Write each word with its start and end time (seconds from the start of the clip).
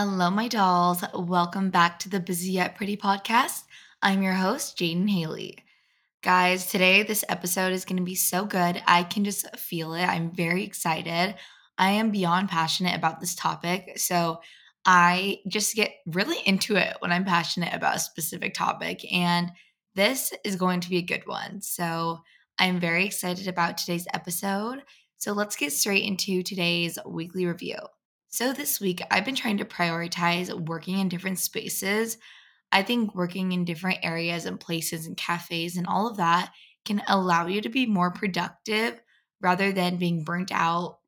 Hello, 0.00 0.30
my 0.30 0.46
dolls. 0.46 1.02
Welcome 1.12 1.70
back 1.70 1.98
to 1.98 2.08
the 2.08 2.20
Busy 2.20 2.52
Yet 2.52 2.76
Pretty 2.76 2.96
podcast. 2.96 3.64
I'm 4.00 4.22
your 4.22 4.34
host, 4.34 4.78
Jadyn 4.78 5.10
Hailey. 5.10 5.58
Guys, 6.22 6.66
today 6.66 7.02
this 7.02 7.24
episode 7.28 7.72
is 7.72 7.84
going 7.84 7.96
to 7.96 8.04
be 8.04 8.14
so 8.14 8.44
good. 8.44 8.80
I 8.86 9.02
can 9.02 9.24
just 9.24 9.56
feel 9.56 9.94
it. 9.94 10.04
I'm 10.04 10.30
very 10.30 10.62
excited. 10.62 11.34
I 11.78 11.90
am 11.90 12.12
beyond 12.12 12.48
passionate 12.48 12.94
about 12.94 13.18
this 13.18 13.34
topic. 13.34 13.98
So 13.98 14.40
I 14.86 15.40
just 15.48 15.74
get 15.74 15.90
really 16.06 16.38
into 16.46 16.76
it 16.76 16.94
when 17.00 17.10
I'm 17.10 17.24
passionate 17.24 17.74
about 17.74 17.96
a 17.96 17.98
specific 17.98 18.54
topic. 18.54 19.04
And 19.12 19.50
this 19.96 20.32
is 20.44 20.54
going 20.54 20.78
to 20.78 20.90
be 20.90 20.98
a 20.98 21.02
good 21.02 21.26
one. 21.26 21.60
So 21.60 22.20
I'm 22.56 22.78
very 22.78 23.04
excited 23.04 23.48
about 23.48 23.78
today's 23.78 24.06
episode. 24.14 24.84
So 25.16 25.32
let's 25.32 25.56
get 25.56 25.72
straight 25.72 26.04
into 26.04 26.44
today's 26.44 27.00
weekly 27.04 27.46
review. 27.46 27.78
So, 28.30 28.52
this 28.52 28.80
week, 28.80 29.00
I've 29.10 29.24
been 29.24 29.34
trying 29.34 29.58
to 29.58 29.64
prioritize 29.64 30.52
working 30.66 30.98
in 30.98 31.08
different 31.08 31.38
spaces. 31.38 32.18
I 32.72 32.82
think 32.82 33.14
working 33.14 33.52
in 33.52 33.64
different 33.64 34.00
areas 34.02 34.46
and 34.46 34.60
places 34.60 35.06
and 35.06 35.16
cafes 35.16 35.76
and 35.76 35.86
all 35.86 36.08
of 36.08 36.18
that 36.18 36.52
can 36.84 37.02
allow 37.08 37.46
you 37.46 37.60
to 37.62 37.68
be 37.70 37.86
more 37.86 38.10
productive 38.12 39.00
rather 39.40 39.72
than 39.72 39.98
being 39.98 40.24
burnt 40.24 40.52
out 40.52 40.98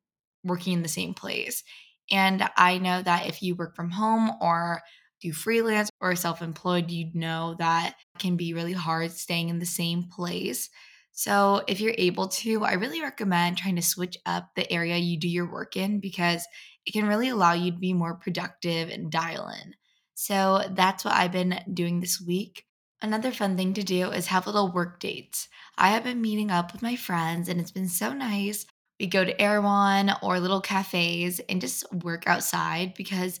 working 0.43 0.73
in 0.73 0.83
the 0.83 0.89
same 0.89 1.13
place. 1.13 1.63
And 2.11 2.47
I 2.57 2.79
know 2.79 3.01
that 3.03 3.27
if 3.27 3.43
you 3.43 3.55
work 3.55 3.75
from 3.75 3.91
home 3.91 4.31
or 4.41 4.81
do 5.21 5.31
freelance 5.33 5.89
or 6.01 6.15
self 6.15 6.41
employed, 6.41 6.91
you 6.91 7.11
know 7.13 7.55
that 7.59 7.95
can 8.19 8.37
be 8.37 8.53
really 8.53 8.73
hard 8.73 9.11
staying 9.11 9.49
in 9.49 9.59
the 9.59 9.65
same 9.65 10.05
place. 10.11 10.69
So, 11.13 11.63
if 11.67 11.79
you're 11.79 11.95
able 11.97 12.29
to, 12.29 12.63
I 12.63 12.73
really 12.73 13.01
recommend 13.01 13.57
trying 13.57 13.75
to 13.75 13.81
switch 13.81 14.17
up 14.25 14.49
the 14.55 14.71
area 14.71 14.97
you 14.97 15.19
do 15.19 15.27
your 15.29 15.51
work 15.51 15.77
in 15.77 15.99
because 15.99 16.45
it 16.85 16.91
can 16.91 17.07
really 17.07 17.29
allow 17.29 17.53
you 17.53 17.71
to 17.71 17.77
be 17.77 17.93
more 17.93 18.15
productive 18.15 18.89
and 18.89 19.11
dial 19.11 19.49
in. 19.49 19.75
So 20.13 20.63
that's 20.71 21.03
what 21.05 21.13
I've 21.13 21.31
been 21.31 21.59
doing 21.73 21.99
this 21.99 22.21
week. 22.21 22.65
Another 23.01 23.31
fun 23.31 23.57
thing 23.57 23.73
to 23.73 23.83
do 23.83 24.11
is 24.11 24.27
have 24.27 24.45
little 24.45 24.71
work 24.71 24.99
dates. 24.99 25.47
I 25.77 25.89
have 25.89 26.03
been 26.03 26.21
meeting 26.21 26.51
up 26.51 26.71
with 26.71 26.83
my 26.83 26.95
friends 26.95 27.49
and 27.49 27.59
it's 27.59 27.71
been 27.71 27.89
so 27.89 28.13
nice. 28.13 28.65
We 28.99 29.07
go 29.07 29.25
to 29.25 29.41
Erewhon 29.41 30.11
or 30.21 30.39
little 30.39 30.61
cafes 30.61 31.39
and 31.49 31.59
just 31.59 31.91
work 31.91 32.27
outside 32.27 32.93
because 32.93 33.39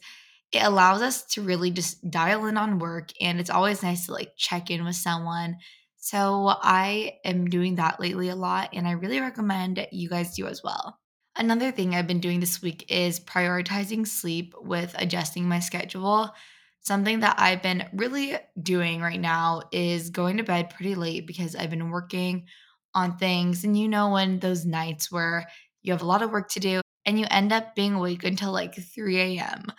it 0.51 0.63
allows 0.63 1.01
us 1.01 1.23
to 1.33 1.41
really 1.43 1.71
just 1.71 2.09
dial 2.09 2.45
in 2.47 2.57
on 2.57 2.79
work 2.79 3.11
and 3.21 3.39
it's 3.39 3.49
always 3.49 3.83
nice 3.83 4.07
to 4.07 4.13
like 4.13 4.33
check 4.35 4.71
in 4.71 4.83
with 4.83 4.95
someone. 4.95 5.57
So 5.97 6.55
I 6.61 7.19
am 7.23 7.47
doing 7.49 7.75
that 7.75 7.99
lately 7.99 8.29
a 8.29 8.35
lot 8.35 8.69
and 8.73 8.87
I 8.87 8.91
really 8.91 9.19
recommend 9.19 9.85
you 9.91 10.09
guys 10.09 10.35
do 10.35 10.47
as 10.47 10.63
well. 10.63 11.00
Another 11.35 11.71
thing 11.71 11.95
I've 11.95 12.07
been 12.07 12.19
doing 12.19 12.39
this 12.41 12.61
week 12.61 12.85
is 12.91 13.19
prioritizing 13.19 14.05
sleep 14.05 14.53
with 14.59 14.93
adjusting 14.99 15.47
my 15.47 15.59
schedule. 15.59 16.31
Something 16.81 17.21
that 17.21 17.35
I've 17.39 17.61
been 17.61 17.87
really 17.93 18.35
doing 18.61 19.01
right 19.01 19.19
now 19.19 19.61
is 19.71 20.09
going 20.09 20.37
to 20.37 20.43
bed 20.43 20.69
pretty 20.71 20.93
late 20.95 21.25
because 21.25 21.55
I've 21.55 21.69
been 21.69 21.89
working 21.89 22.47
on 22.93 23.17
things. 23.17 23.63
And 23.63 23.77
you 23.79 23.87
know, 23.87 24.11
when 24.11 24.39
those 24.39 24.65
nights 24.65 25.09
where 25.11 25.47
you 25.83 25.93
have 25.93 26.01
a 26.01 26.05
lot 26.05 26.21
of 26.21 26.31
work 26.31 26.49
to 26.49 26.59
do 26.59 26.81
and 27.05 27.17
you 27.17 27.25
end 27.31 27.53
up 27.53 27.75
being 27.75 27.93
awake 27.93 28.23
until 28.25 28.51
like 28.51 28.75
3 28.75 29.39
a.m. 29.39 29.71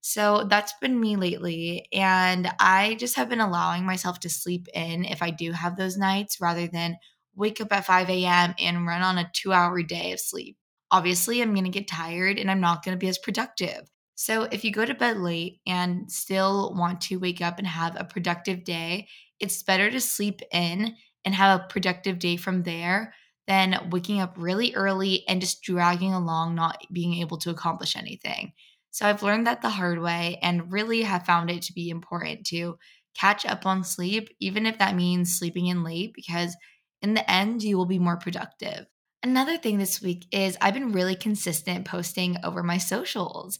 So 0.00 0.44
that's 0.44 0.72
been 0.80 0.98
me 0.98 1.16
lately. 1.16 1.88
And 1.92 2.48
I 2.60 2.94
just 3.00 3.16
have 3.16 3.28
been 3.28 3.40
allowing 3.40 3.84
myself 3.84 4.20
to 4.20 4.30
sleep 4.30 4.68
in 4.74 5.04
if 5.04 5.22
I 5.22 5.30
do 5.30 5.52
have 5.52 5.76
those 5.76 5.96
nights 5.98 6.40
rather 6.40 6.68
than 6.68 6.96
wake 7.34 7.60
up 7.60 7.72
at 7.72 7.84
5 7.84 8.24
a.m. 8.24 8.54
and 8.60 8.86
run 8.86 9.02
on 9.02 9.18
a 9.18 9.30
two 9.34 9.52
hour 9.52 9.82
day 9.82 10.12
of 10.12 10.20
sleep 10.20 10.56
obviously 10.90 11.40
I'm 11.40 11.54
going 11.54 11.64
to 11.64 11.70
get 11.70 11.88
tired 11.88 12.38
and 12.38 12.50
I'm 12.50 12.60
not 12.60 12.84
going 12.84 12.96
to 12.96 13.00
be 13.00 13.08
as 13.08 13.18
productive. 13.18 13.88
So 14.14 14.42
if 14.42 14.64
you 14.64 14.72
go 14.72 14.84
to 14.84 14.94
bed 14.94 15.16
late 15.16 15.60
and 15.66 16.10
still 16.10 16.74
want 16.74 17.00
to 17.02 17.16
wake 17.16 17.40
up 17.40 17.58
and 17.58 17.66
have 17.66 17.96
a 17.98 18.04
productive 18.04 18.64
day, 18.64 19.08
it's 19.38 19.62
better 19.62 19.90
to 19.90 20.00
sleep 20.00 20.42
in 20.52 20.94
and 21.24 21.34
have 21.34 21.60
a 21.60 21.68
productive 21.68 22.18
day 22.18 22.36
from 22.36 22.62
there 22.62 23.14
than 23.46 23.88
waking 23.90 24.20
up 24.20 24.34
really 24.36 24.74
early 24.74 25.24
and 25.26 25.40
just 25.40 25.62
dragging 25.62 26.12
along, 26.12 26.54
not 26.54 26.82
being 26.92 27.14
able 27.14 27.38
to 27.38 27.50
accomplish 27.50 27.96
anything. 27.96 28.52
So 28.90 29.06
I've 29.06 29.22
learned 29.22 29.46
that 29.46 29.62
the 29.62 29.70
hard 29.70 30.00
way 30.00 30.38
and 30.42 30.70
really 30.72 31.02
have 31.02 31.24
found 31.24 31.50
it 31.50 31.62
to 31.62 31.72
be 31.72 31.88
important 31.88 32.46
to 32.48 32.76
catch 33.18 33.46
up 33.46 33.66
on 33.66 33.84
sleep, 33.84 34.28
even 34.40 34.66
if 34.66 34.78
that 34.78 34.94
means 34.96 35.38
sleeping 35.38 35.66
in 35.66 35.82
late, 35.82 36.12
because 36.14 36.56
in 37.02 37.14
the 37.14 37.28
end, 37.30 37.62
you 37.62 37.76
will 37.76 37.86
be 37.86 37.98
more 37.98 38.18
productive. 38.18 38.86
Another 39.22 39.58
thing 39.58 39.76
this 39.76 40.00
week 40.00 40.26
is 40.32 40.56
I've 40.62 40.72
been 40.72 40.92
really 40.92 41.14
consistent 41.14 41.84
posting 41.84 42.38
over 42.42 42.62
my 42.62 42.78
socials 42.78 43.58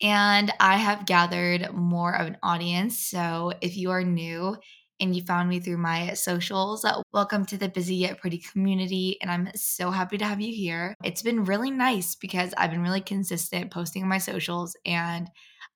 and 0.00 0.52
I 0.60 0.76
have 0.76 1.04
gathered 1.04 1.74
more 1.74 2.14
of 2.14 2.28
an 2.28 2.36
audience. 2.44 2.96
So 2.96 3.52
if 3.60 3.76
you 3.76 3.90
are 3.90 4.04
new 4.04 4.56
and 5.00 5.16
you 5.16 5.22
found 5.22 5.48
me 5.48 5.58
through 5.58 5.78
my 5.78 6.14
socials, 6.14 6.84
uh, 6.84 7.02
welcome 7.12 7.44
to 7.46 7.56
the 7.56 7.68
Busy 7.68 7.96
Yet 7.96 8.20
Pretty 8.20 8.38
community. 8.38 9.16
And 9.20 9.32
I'm 9.32 9.48
so 9.56 9.90
happy 9.90 10.16
to 10.16 10.24
have 10.24 10.40
you 10.40 10.54
here. 10.54 10.94
It's 11.02 11.22
been 11.22 11.42
really 11.42 11.72
nice 11.72 12.14
because 12.14 12.54
I've 12.56 12.70
been 12.70 12.82
really 12.82 13.00
consistent 13.00 13.72
posting 13.72 14.04
on 14.04 14.08
my 14.08 14.18
socials 14.18 14.76
and 14.86 15.28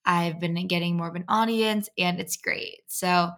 I've 0.06 0.38
been 0.38 0.68
getting 0.68 0.96
more 0.96 1.08
of 1.08 1.16
an 1.16 1.24
audience 1.28 1.88
and 1.98 2.20
it's 2.20 2.36
great. 2.36 2.82
So 2.86 3.32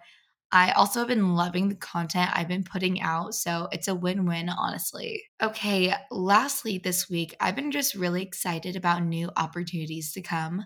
I 0.53 0.71
also 0.73 1.01
have 1.01 1.09
been 1.09 1.35
loving 1.35 1.69
the 1.69 1.75
content 1.75 2.31
I've 2.33 2.49
been 2.49 2.65
putting 2.65 3.01
out, 3.01 3.35
so 3.35 3.69
it's 3.73 3.89
a 3.89 3.95
win 3.95 4.27
win, 4.27 4.49
honestly. 4.49 5.25
Okay, 5.43 5.93
lastly, 6.11 6.79
this 6.79 7.11
week, 7.11 7.35
I've 7.41 7.57
been 7.57 7.73
just 7.73 7.95
really 7.95 8.23
excited 8.23 8.77
about 8.77 9.03
new 9.03 9.31
opportunities 9.37 10.13
to 10.13 10.23
come. 10.23 10.65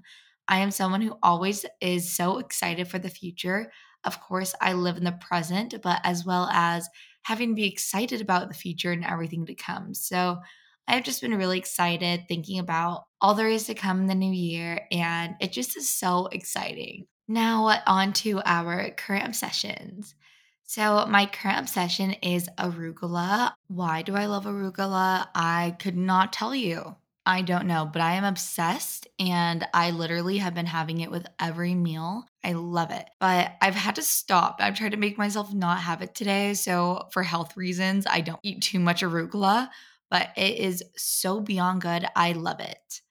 I 0.48 0.58
am 0.58 0.70
someone 0.70 1.00
who 1.00 1.16
always 1.22 1.64
is 1.80 2.14
so 2.14 2.38
excited 2.38 2.88
for 2.88 2.98
the 2.98 3.08
future. 3.08 3.72
Of 4.04 4.20
course, 4.20 4.54
I 4.60 4.74
live 4.74 4.96
in 4.96 5.04
the 5.04 5.12
present, 5.12 5.74
but 5.82 6.00
as 6.04 6.24
well 6.24 6.48
as 6.52 6.88
having 7.22 7.50
to 7.50 7.54
be 7.54 7.66
excited 7.66 8.20
about 8.20 8.48
the 8.48 8.54
future 8.54 8.92
and 8.92 9.04
everything 9.04 9.47
to 9.47 9.54
come. 9.54 9.94
So 9.94 10.41
I've 10.88 11.04
just 11.04 11.20
been 11.20 11.34
really 11.36 11.58
excited 11.58 12.24
thinking 12.28 12.58
about 12.58 13.04
all 13.20 13.34
there 13.34 13.48
is 13.48 13.66
to 13.66 13.74
come 13.74 14.00
in 14.00 14.06
the 14.06 14.14
new 14.14 14.32
year, 14.32 14.86
and 14.91 15.36
it 15.41 15.52
just 15.52 15.76
is 15.76 15.92
so 15.92 16.26
exciting. 16.26 17.06
Now, 17.30 17.80
on 17.86 18.12
to 18.14 18.42
our 18.44 18.91
current 18.91 19.24
obsessions. 19.24 20.16
So, 20.64 21.06
my 21.06 21.26
current 21.26 21.60
obsession 21.60 22.10
is 22.14 22.48
arugula. 22.58 23.52
Why 23.68 24.02
do 24.02 24.16
I 24.16 24.26
love 24.26 24.46
arugula? 24.46 25.28
I 25.32 25.76
could 25.78 25.96
not 25.96 26.32
tell 26.32 26.56
you. 26.56 26.96
I 27.24 27.42
don't 27.42 27.68
know, 27.68 27.88
but 27.92 28.02
I 28.02 28.14
am 28.14 28.24
obsessed 28.24 29.06
and 29.20 29.64
I 29.72 29.92
literally 29.92 30.38
have 30.38 30.54
been 30.54 30.66
having 30.66 31.02
it 31.02 31.10
with 31.12 31.24
every 31.38 31.76
meal. 31.76 32.24
I 32.42 32.54
love 32.54 32.91
it, 32.91 33.08
but 33.20 33.52
I've 33.62 33.76
had 33.76 33.94
to 33.94 34.02
stop. 34.02 34.56
I've 34.58 34.76
tried 34.76 34.91
to 34.91 34.97
make 34.97 35.16
myself 35.16 35.54
not 35.54 35.78
have 35.78 36.02
it 36.02 36.16
today. 36.16 36.54
So, 36.54 37.06
for 37.12 37.22
health 37.22 37.56
reasons, 37.56 38.08
I 38.10 38.22
don't 38.22 38.41
eat 38.42 38.60
too 38.60 38.80
much 38.80 39.02
arugula, 39.02 39.68
but 40.10 40.30
it 40.36 40.58
is 40.58 40.82
so 40.97 41.41
beyond 41.41 41.82
good. 41.82 42.06
I 42.16 42.32
love 42.32 42.58
it. 42.58 43.02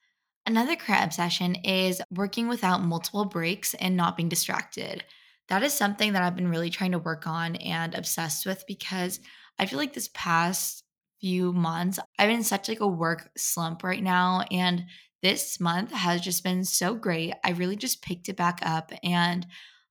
Another 0.50 0.74
current 0.74 1.04
obsession 1.04 1.54
is 1.54 2.02
working 2.10 2.48
without 2.48 2.82
multiple 2.82 3.24
breaks 3.24 3.72
and 3.74 3.96
not 3.96 4.16
being 4.16 4.28
distracted. 4.28 5.04
That 5.46 5.62
is 5.62 5.72
something 5.72 6.12
that 6.12 6.24
I've 6.24 6.34
been 6.34 6.50
really 6.50 6.70
trying 6.70 6.90
to 6.90 6.98
work 6.98 7.24
on 7.24 7.54
and 7.54 7.94
obsessed 7.94 8.46
with 8.46 8.64
because 8.66 9.20
I 9.60 9.66
feel 9.66 9.78
like 9.78 9.92
this 9.92 10.10
past 10.12 10.82
few 11.20 11.52
months 11.52 12.00
I've 12.18 12.26
been 12.26 12.38
in 12.38 12.42
such 12.42 12.68
like 12.68 12.80
a 12.80 12.86
work 12.88 13.30
slump 13.36 13.84
right 13.84 14.02
now 14.02 14.42
and 14.50 14.86
this 15.22 15.60
month 15.60 15.92
has 15.92 16.20
just 16.20 16.42
been 16.42 16.64
so 16.64 16.96
great. 16.96 17.32
I 17.44 17.50
really 17.50 17.76
just 17.76 18.02
picked 18.02 18.28
it 18.28 18.36
back 18.36 18.58
up 18.64 18.90
and 19.04 19.46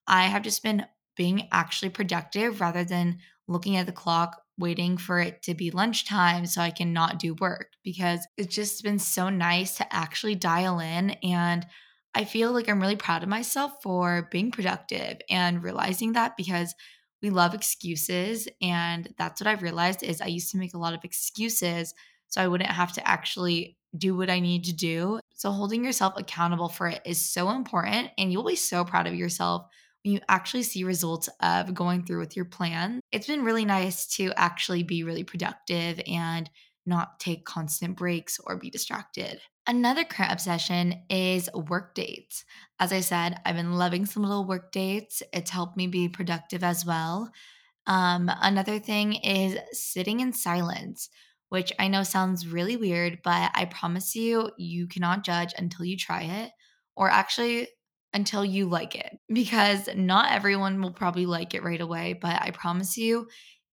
I 0.08 0.24
have 0.24 0.42
just 0.42 0.62
been 0.62 0.86
being 1.16 1.48
actually 1.54 1.92
productive 1.92 2.60
rather 2.60 2.84
than 2.84 3.20
looking 3.50 3.76
at 3.76 3.86
the 3.86 3.92
clock 3.92 4.42
waiting 4.58 4.98
for 4.98 5.20
it 5.20 5.42
to 5.42 5.54
be 5.54 5.72
lunchtime 5.72 6.46
so 6.46 6.62
I 6.62 6.70
can 6.70 6.94
not 6.94 7.18
do 7.18 7.34
work 7.36 7.72
because 7.84 8.26
it's 8.38 8.54
just 8.54 8.84
been 8.84 9.00
so 9.00 9.30
nice 9.30 9.78
to 9.78 9.94
actually 9.94 10.36
dial 10.36 10.80
in 10.80 11.12
and 11.24 11.66
I 12.14 12.26
feel 12.26 12.52
like 12.52 12.68
I'm 12.68 12.82
really 12.82 12.96
proud 12.96 13.24
of 13.24 13.30
myself 13.30 13.72
for 13.82 14.28
being 14.32 14.52
productive 14.52 15.20
and 15.30 15.64
realizing 15.64 16.14
that 16.14 16.36
because 16.38 16.76
we 17.22 17.30
love 17.30 17.54
excuses 17.54 18.48
and 18.62 19.14
that's 19.18 19.40
what 19.40 19.48
I've 19.48 19.62
realized 19.62 20.04
is 20.04 20.22
I 20.22 20.28
used 20.28 20.52
to 20.52 20.58
make 20.58 20.74
a 20.74 20.80
lot 20.80 20.94
of 20.94 21.04
excuses 21.04 21.94
so 22.28 22.42
I 22.42 22.48
wouldn't 22.48 22.70
have 22.70 22.94
to 22.94 23.08
actually 23.08 23.78
do 23.98 24.16
what 24.16 24.30
I 24.30 24.40
need 24.40 24.66
to 24.66 24.74
do. 24.74 25.20
So 25.34 25.52
holding 25.52 25.84
yourself 25.84 26.14
accountable 26.16 26.70
for 26.70 26.88
it 26.88 27.02
is 27.06 27.20
so 27.20 27.50
important 27.50 28.10
and 28.18 28.32
you'll 28.32 28.46
be 28.46 28.56
so 28.56 28.86
proud 28.86 29.08
of 29.08 29.16
yourself 29.16 29.68
you 30.04 30.20
actually 30.30 30.64
see 30.64 30.84
results 30.84 31.30
of 31.42 31.74
going 31.74 32.06
through 32.06 32.20
with 32.20 32.36
your 32.36 32.46
plan, 32.46 33.00
it's 33.12 33.28
been 33.28 33.44
really 33.44 33.66
nice 33.66 34.08
to 34.16 34.32
actually 34.36 34.84
be 34.84 35.04
really 35.04 35.24
productive 35.24 36.00
and 36.08 36.50
not 36.86 37.20
take 37.20 37.46
constant 37.46 37.98
breaks 37.98 38.40
or 38.46 38.58
be 38.58 38.70
distracted. 38.70 39.40
Another 39.68 40.04
current 40.04 40.32
obsession 40.32 41.04
is 41.10 41.50
work 41.54 41.94
dates. 41.94 42.44
As 42.80 42.92
I 42.92 43.02
said, 43.02 43.40
I've 43.46 43.56
been 43.56 43.74
loving 43.74 44.06
some 44.06 44.24
little 44.24 44.46
work 44.46 44.72
dates. 44.72 45.22
It's 45.32 45.52
helped 45.52 45.78
me 45.78 45.86
be 45.86 46.10
productive 46.10 46.64
as 46.64 46.86
well. 46.86 47.30
Um, 47.86 48.32
another 48.42 48.80
thing 48.80 49.14
is 49.14 49.58
sitting 49.72 50.22
in 50.22 50.34
silence, 50.34 51.10
which 51.50 51.72
I 51.78 51.88
know 51.88 52.04
sounds 52.04 52.48
really 52.48 52.78
weird, 52.78 53.20
but 53.24 53.52
I 53.54 53.66
promise 53.66 54.16
you, 54.16 54.52
you 54.58 54.88
cannot 54.88 55.24
judge 55.24 55.54
until 55.58 55.86
you 55.86 55.98
try 55.98 56.24
it. 56.24 56.52
Or 56.96 57.10
actually, 57.10 57.68
until 58.14 58.44
you 58.44 58.68
like 58.68 58.96
it 58.96 59.20
because 59.32 59.88
not 59.96 60.32
everyone 60.32 60.82
will 60.82 60.92
probably 60.92 61.26
like 61.26 61.54
it 61.54 61.64
right 61.64 61.82
away. 61.82 62.14
But 62.14 62.42
I 62.42 62.52
promise 62.52 62.98
you, 62.98 63.28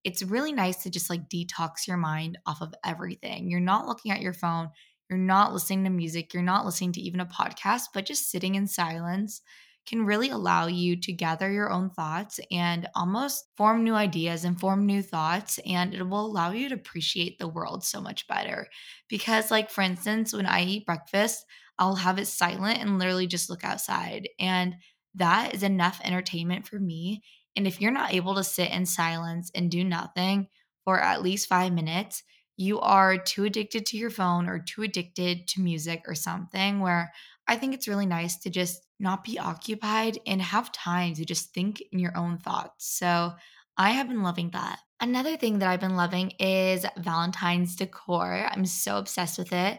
it's 0.05 0.23
really 0.23 0.53
nice 0.53 0.83
to 0.83 0.91
just 0.91 1.11
like 1.11 1.29
detox 1.29 1.87
your 1.87 1.97
mind 1.97 2.38
off 2.47 2.62
of 2.62 2.75
everything. 2.85 3.50
You're 3.50 3.61
not 3.61 3.87
looking 3.87 4.12
at 4.12 4.21
your 4.21 4.35
phone, 4.35 4.71
you're 5.09 5.19
not 5.19 5.53
listening 5.53 5.85
to 5.85 5.91
music, 5.91 6.35
you're 6.35 6.43
not 6.43 6.65
listening 6.65 6.93
to 6.93 7.00
even 7.00 7.21
a 7.21 7.27
podcast, 7.27 7.87
but 7.94 8.06
just 8.06 8.31
sitting 8.31 8.55
in 8.55 8.67
silence 8.67 9.41
can 9.87 10.05
really 10.05 10.31
allow 10.31 10.67
you 10.67 10.97
to 11.00 11.12
gather 11.12 11.50
your 11.50 11.71
own 11.71 11.91
thoughts 11.91 12.41
and 12.50 12.89
almost 12.94 13.47
form 13.56 13.85
new 13.85 13.94
ideas 13.94 14.44
and 14.44 14.59
form 14.59 14.85
new 14.85 15.00
thoughts. 15.00 15.61
And 15.65 15.94
it 15.94 16.03
will 16.03 16.27
allow 16.27 16.50
you 16.50 16.69
to 16.69 16.75
appreciate 16.75 17.39
the 17.39 17.49
world 17.49 17.85
so 17.85 18.00
much 18.00 18.27
better. 18.27 18.67
Because, 19.09 19.50
like, 19.50 19.71
for 19.71 19.82
instance, 19.82 20.32
when 20.32 20.47
I 20.47 20.65
eat 20.65 20.87
breakfast, 20.87 21.44
I'll 21.78 21.96
have 21.96 22.19
it 22.19 22.26
silent 22.26 22.78
and 22.78 22.99
literally 22.99 23.26
just 23.26 23.50
look 23.50 23.64
outside. 23.64 24.28
And 24.38 24.76
that 25.14 25.55
is 25.55 25.62
enough 25.62 26.00
entertainment 26.05 26.67
for 26.67 26.78
me. 26.78 27.23
And 27.56 27.67
if 27.67 27.81
you're 27.81 27.90
not 27.90 28.12
able 28.12 28.34
to 28.34 28.44
sit 28.44 28.70
in 28.70 28.87
silence 28.87 29.50
and 29.55 29.70
do 29.70 29.82
nothing 29.82 30.49
for 30.84 31.00
at 31.00 31.23
least 31.23 31.49
five 31.49 31.73
minutes, 31.73 32.23
you 32.56 32.81
are 32.81 33.19
too 33.19 33.44
addicted 33.44 33.87
to 33.87 33.96
your 33.96 34.11
phone 34.11 34.49
or 34.49 34.58
too 34.58 34.82
addicted 34.82 35.46
to 35.49 35.61
music 35.61 36.05
or 36.06 36.14
something 36.14 36.81
where 36.81 37.12
I 37.46 37.56
think 37.56 37.75
it's 37.75 37.88
really 37.88 38.06
nice 38.06 38.37
to 38.38 38.50
just 38.50 38.82
not 38.99 39.25
be 39.25 39.38
occupied 39.38 40.19
and 40.26 40.40
have 40.40 40.72
time 40.72 41.14
to 41.14 41.25
just 41.25 41.52
think 41.52 41.82
in 41.93 41.99
your 41.99 42.17
own 42.17 42.38
thoughts. 42.38 42.87
So 42.99 43.34
I 43.76 43.90
have 43.90 44.08
been 44.08 44.22
loving 44.22 44.50
that. 44.50 44.81
Another 45.00 45.37
thing 45.37 45.58
that 45.58 45.69
I've 45.69 45.81
been 45.81 45.96
loving 45.96 46.31
is 46.40 46.87
Valentine's 46.96 47.76
decor. 47.76 48.49
I'm 48.50 48.64
so 48.64 48.96
obsessed 48.96 49.38
with 49.38 49.52
it. 49.52 49.79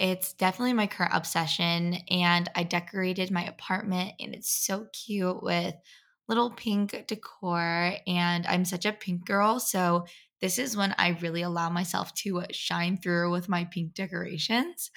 It's 0.00 0.32
definitely 0.32 0.72
my 0.72 0.86
current 0.86 1.12
obsession. 1.14 1.98
And 2.08 2.50
I 2.56 2.62
decorated 2.62 3.30
my 3.30 3.44
apartment 3.44 4.14
and 4.18 4.34
it's 4.34 4.50
so 4.50 4.86
cute 4.92 5.42
with 5.42 5.74
little 6.26 6.50
pink 6.50 7.04
decor. 7.06 7.92
And 8.06 8.46
I'm 8.46 8.64
such 8.64 8.86
a 8.86 8.92
pink 8.92 9.26
girl. 9.26 9.60
So 9.60 10.06
this 10.40 10.58
is 10.58 10.74
when 10.74 10.94
I 10.96 11.18
really 11.20 11.42
allow 11.42 11.68
myself 11.68 12.14
to 12.14 12.44
shine 12.50 12.96
through 12.96 13.30
with 13.30 13.50
my 13.50 13.64
pink 13.66 13.92
decorations. 13.92 14.90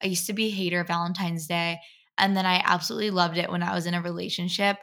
I 0.00 0.06
used 0.06 0.28
to 0.28 0.32
be 0.32 0.46
a 0.46 0.50
hater 0.50 0.84
Valentine's 0.84 1.48
Day. 1.48 1.80
And 2.16 2.36
then 2.36 2.46
I 2.46 2.62
absolutely 2.64 3.10
loved 3.10 3.38
it 3.38 3.50
when 3.50 3.64
I 3.64 3.74
was 3.74 3.86
in 3.86 3.94
a 3.94 4.02
relationship. 4.02 4.76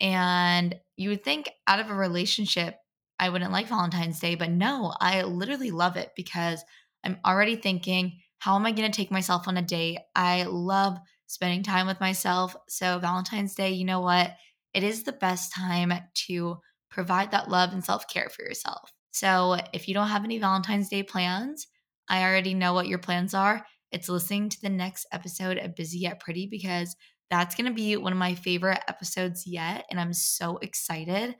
And 0.00 0.76
you 0.96 1.08
would 1.08 1.24
think 1.24 1.50
out 1.66 1.80
of 1.80 1.90
a 1.90 1.94
relationship, 1.94 2.76
I 3.18 3.30
wouldn't 3.30 3.50
like 3.50 3.66
Valentine's 3.66 4.20
Day, 4.20 4.36
but 4.36 4.50
no, 4.50 4.94
I 5.00 5.22
literally 5.22 5.72
love 5.72 5.96
it 5.96 6.10
because 6.14 6.62
I'm 7.02 7.18
already 7.26 7.56
thinking, 7.56 8.20
how 8.38 8.56
am 8.56 8.66
I 8.66 8.72
going 8.72 8.90
to 8.90 8.96
take 8.96 9.10
myself 9.10 9.48
on 9.48 9.56
a 9.56 9.62
date? 9.62 9.98
I 10.14 10.44
love 10.44 10.98
spending 11.26 11.62
time 11.62 11.86
with 11.86 12.00
myself. 12.00 12.56
So, 12.68 12.98
Valentine's 12.98 13.54
Day, 13.54 13.70
you 13.70 13.84
know 13.84 14.00
what? 14.00 14.32
It 14.74 14.82
is 14.82 15.02
the 15.02 15.12
best 15.12 15.52
time 15.52 15.92
to 16.26 16.58
provide 16.90 17.32
that 17.32 17.50
love 17.50 17.72
and 17.72 17.84
self 17.84 18.08
care 18.08 18.28
for 18.28 18.42
yourself. 18.42 18.92
So, 19.10 19.56
if 19.72 19.88
you 19.88 19.94
don't 19.94 20.08
have 20.08 20.24
any 20.24 20.38
Valentine's 20.38 20.88
Day 20.88 21.02
plans, 21.02 21.66
I 22.08 22.22
already 22.22 22.54
know 22.54 22.72
what 22.72 22.88
your 22.88 22.98
plans 22.98 23.34
are. 23.34 23.64
It's 23.92 24.08
listening 24.08 24.48
to 24.50 24.60
the 24.60 24.68
next 24.68 25.06
episode 25.12 25.58
of 25.58 25.74
Busy 25.74 25.98
Yet 25.98 26.20
Pretty 26.20 26.46
because 26.50 26.94
that's 27.30 27.54
going 27.54 27.66
to 27.66 27.74
be 27.74 27.96
one 27.96 28.12
of 28.12 28.18
my 28.18 28.34
favorite 28.34 28.80
episodes 28.88 29.46
yet. 29.46 29.84
And 29.90 30.00
I'm 30.00 30.12
so 30.12 30.58
excited. 30.58 31.36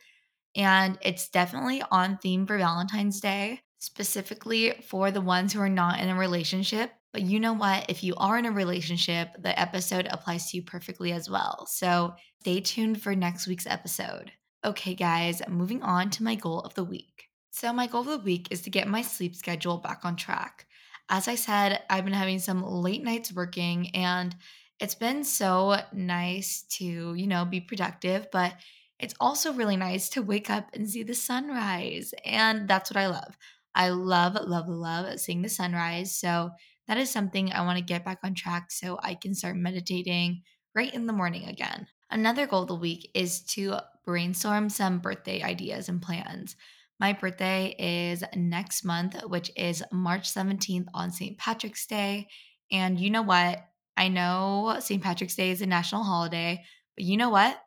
And 0.57 0.99
it's 1.03 1.29
definitely 1.29 1.83
on 1.91 2.19
theme 2.19 2.47
for 2.47 2.59
Valentine's 2.59 3.21
Day, 3.21 3.61
specifically 3.79 4.75
for 4.89 5.11
the 5.11 5.21
ones 5.21 5.53
who 5.53 5.61
are 5.61 5.69
not 5.69 6.01
in 6.01 6.09
a 6.09 6.15
relationship. 6.15 6.91
But 7.13 7.23
you 7.23 7.41
know 7.41 7.55
what? 7.55 7.87
If 7.89 8.05
you 8.05 8.15
are 8.17 8.39
in 8.39 8.47
a 8.47 8.53
relationship, 8.53 9.31
the 9.39 9.59
episode 9.59 10.07
applies 10.11 10.51
to 10.51 10.59
you 10.59 10.63
perfectly 10.63 11.13
as 11.13 11.31
well. 11.31 11.67
So 11.67 12.15
stay 12.41 12.61
tuned 12.61 13.03
for 13.03 13.15
next 13.15 13.47
week's 13.47 13.67
episode. 13.67 14.33
Okay, 14.65 14.95
guys, 14.95 15.41
moving 15.49 15.83
on 15.83 16.11
to 16.11 16.23
my 16.23 16.35
goal 16.35 16.61
of 16.61 16.75
the 16.75 16.85
week. 16.85 17.25
So, 17.51 17.73
my 17.73 17.87
goal 17.87 18.03
of 18.03 18.07
the 18.09 18.19
week 18.19 18.49
is 18.51 18.61
to 18.63 18.71
get 18.71 18.87
my 18.89 19.03
sleep 19.03 19.35
schedule 19.35 19.79
back 19.79 20.05
on 20.05 20.17
track 20.17 20.67
as 21.09 21.29
I 21.29 21.35
said, 21.37 21.83
I've 21.89 22.05
been 22.05 22.13
having 22.13 22.39
some 22.39 22.63
late 22.63 23.03
nights 23.03 23.33
working 23.33 23.91
and 23.95 24.35
it's 24.79 24.95
been 24.95 25.25
so 25.25 25.81
nice 25.93 26.63
to, 26.73 27.15
you 27.15 27.27
know, 27.27 27.45
be 27.45 27.61
productive, 27.61 28.29
but 28.31 28.55
it's 28.99 29.15
also 29.19 29.53
really 29.53 29.77
nice 29.77 30.09
to 30.11 30.23
wake 30.23 30.51
up 30.51 30.69
and 30.75 30.89
see 30.89 31.03
the 31.03 31.15
sunrise. 31.15 32.13
And 32.25 32.69
that's 32.69 32.91
what 32.91 32.99
I 32.99 33.09
love. 33.09 33.37
I 33.75 33.91
love, 33.91 34.35
love, 34.35 34.69
love 34.69 35.21
seeing 35.21 35.43
the 35.43 35.49
sunrise. 35.49 36.19
So 36.19 36.51
that 36.87 36.99
is 36.99 37.11
something 37.11 37.53
I 37.53 37.65
want 37.65 37.79
to 37.79 37.85
get 37.85 38.05
back 38.05 38.19
on 38.25 38.35
track 38.35 38.71
so 38.71 38.99
I 39.03 39.15
can 39.15 39.35
start 39.35 39.57
meditating 39.57 40.43
right 40.75 40.93
in 40.93 41.07
the 41.07 41.13
morning 41.13 41.45
again. 41.45 41.87
Another 42.11 42.47
goal 42.47 42.63
of 42.63 42.69
the 42.69 42.75
week 42.75 43.11
is 43.15 43.43
to 43.43 43.77
brainstorm 44.05 44.71
some 44.71 44.99
birthday 44.99 45.43
ideas 45.43 45.89
and 45.89 46.01
plans. 46.01 46.57
My 46.99 47.13
birthday 47.13 47.77
is 47.79 48.25
next 48.35 48.85
month, 48.85 49.15
which 49.27 49.51
is 49.57 49.85
March 49.93 50.33
17th 50.33 50.87
on 50.95 51.13
St. 51.13 51.39
Patrick's 51.39 51.87
Day. 51.87 52.29
And 52.73 52.99
you 52.99 53.11
know 53.11 53.23
what? 53.23 53.65
I 53.97 54.09
know 54.09 54.77
St. 54.81 55.03
Patrick's 55.03 55.37
Day 55.37 55.51
is 55.51 55.63
a 55.63 55.67
national 55.67 56.03
holiday, 56.03 56.65
but 56.97 57.05
you 57.05 57.17
know 57.17 57.31
what? 57.31 57.59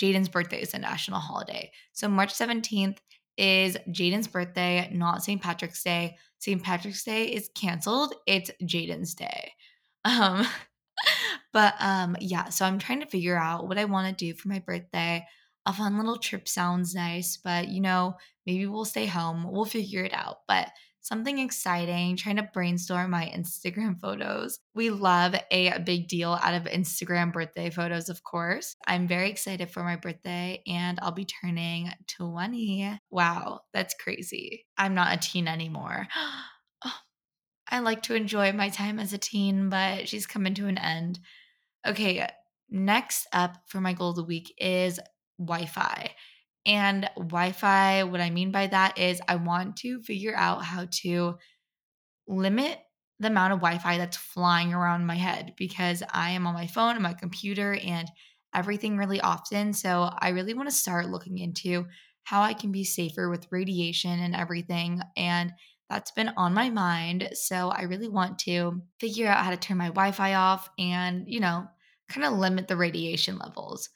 Jadyn's 0.00 0.28
birthday 0.28 0.60
is 0.60 0.74
a 0.74 0.78
national 0.78 1.20
holiday. 1.20 1.70
So 1.92 2.08
March 2.08 2.34
17th 2.34 2.98
is 3.36 3.76
Jadyn's 3.88 4.28
birthday, 4.28 4.90
not 4.92 5.22
St. 5.24 5.40
Patrick's 5.40 5.82
Day. 5.82 6.16
St. 6.38 6.62
Patrick's 6.62 7.04
Day 7.04 7.26
is 7.26 7.50
canceled. 7.54 8.14
It's 8.26 8.50
Jadyn's 8.62 9.14
day. 9.14 9.52
Um 10.04 10.44
but 11.52 11.74
um 11.80 12.16
yeah, 12.20 12.48
so 12.48 12.64
I'm 12.64 12.78
trying 12.78 13.00
to 13.00 13.06
figure 13.06 13.36
out 13.36 13.68
what 13.68 13.78
I 13.78 13.84
want 13.84 14.08
to 14.08 14.24
do 14.24 14.34
for 14.34 14.48
my 14.48 14.58
birthday 14.58 15.24
a 15.66 15.72
fun 15.72 15.96
little 15.96 16.18
trip 16.18 16.48
sounds 16.48 16.94
nice, 16.94 17.36
but 17.36 17.68
you 17.68 17.80
know, 17.80 18.14
maybe 18.46 18.66
we'll 18.66 18.84
stay 18.84 19.06
home. 19.06 19.46
We'll 19.50 19.64
figure 19.64 20.02
it 20.02 20.12
out. 20.12 20.38
But 20.48 20.68
something 21.02 21.38
exciting, 21.38 22.16
trying 22.16 22.36
to 22.36 22.48
brainstorm 22.54 23.10
my 23.10 23.30
Instagram 23.36 23.98
photos. 24.00 24.58
We 24.74 24.90
love 24.90 25.34
a 25.50 25.78
big 25.80 26.08
deal 26.08 26.38
out 26.40 26.54
of 26.54 26.64
Instagram 26.64 27.32
birthday 27.32 27.70
photos, 27.70 28.08
of 28.08 28.22
course. 28.22 28.76
I'm 28.86 29.06
very 29.06 29.28
excited 29.30 29.70
for 29.70 29.82
my 29.82 29.96
birthday 29.96 30.62
and 30.66 30.98
I'll 31.02 31.12
be 31.12 31.26
turning 31.26 31.90
20. 32.16 32.98
Wow, 33.10 33.60
that's 33.74 33.94
crazy. 33.94 34.64
I'm 34.78 34.94
not 34.94 35.14
a 35.14 35.20
teen 35.20 35.48
anymore. 35.48 36.06
oh, 36.84 36.98
I 37.70 37.80
like 37.80 38.02
to 38.04 38.14
enjoy 38.14 38.52
my 38.52 38.68
time 38.68 38.98
as 38.98 39.12
a 39.12 39.18
teen, 39.18 39.68
but 39.68 40.08
she's 40.08 40.26
coming 40.26 40.54
to 40.54 40.68
an 40.68 40.78
end. 40.78 41.18
Okay, 41.86 42.26
next 42.70 43.26
up 43.32 43.56
for 43.66 43.80
my 43.80 43.92
goal 43.92 44.10
of 44.10 44.16
the 44.16 44.24
week 44.24 44.54
is 44.56 45.00
Wi 45.38 45.66
Fi. 45.66 46.12
And 46.64 47.08
Wi 47.16 47.52
Fi, 47.52 48.04
what 48.04 48.20
I 48.20 48.30
mean 48.30 48.52
by 48.52 48.68
that 48.68 48.98
is 48.98 49.20
I 49.26 49.36
want 49.36 49.76
to 49.78 50.00
figure 50.02 50.34
out 50.36 50.64
how 50.64 50.86
to 51.02 51.34
limit 52.28 52.78
the 53.18 53.28
amount 53.28 53.52
of 53.52 53.60
Wi 53.60 53.78
Fi 53.78 53.98
that's 53.98 54.16
flying 54.16 54.72
around 54.72 55.06
my 55.06 55.16
head 55.16 55.54
because 55.56 56.02
I 56.12 56.30
am 56.30 56.46
on 56.46 56.54
my 56.54 56.66
phone 56.66 56.94
and 56.94 57.02
my 57.02 57.14
computer 57.14 57.74
and 57.74 58.08
everything 58.54 58.96
really 58.96 59.20
often. 59.20 59.72
So 59.72 60.10
I 60.18 60.30
really 60.30 60.54
want 60.54 60.68
to 60.68 60.74
start 60.74 61.08
looking 61.08 61.38
into 61.38 61.86
how 62.24 62.42
I 62.42 62.54
can 62.54 62.70
be 62.70 62.84
safer 62.84 63.28
with 63.28 63.50
radiation 63.50 64.20
and 64.20 64.34
everything. 64.34 65.00
And 65.16 65.52
that's 65.88 66.10
been 66.12 66.30
on 66.36 66.54
my 66.54 66.70
mind. 66.70 67.30
So 67.34 67.68
I 67.70 67.82
really 67.82 68.08
want 68.08 68.38
to 68.40 68.82
figure 68.98 69.28
out 69.28 69.44
how 69.44 69.50
to 69.50 69.56
turn 69.56 69.76
my 69.76 69.88
Wi 69.88 70.12
Fi 70.12 70.34
off 70.34 70.68
and, 70.78 71.24
you 71.26 71.40
know, 71.40 71.66
kind 72.08 72.26
of 72.26 72.34
limit 72.34 72.68
the 72.68 72.76
radiation 72.76 73.38
levels. 73.38 73.88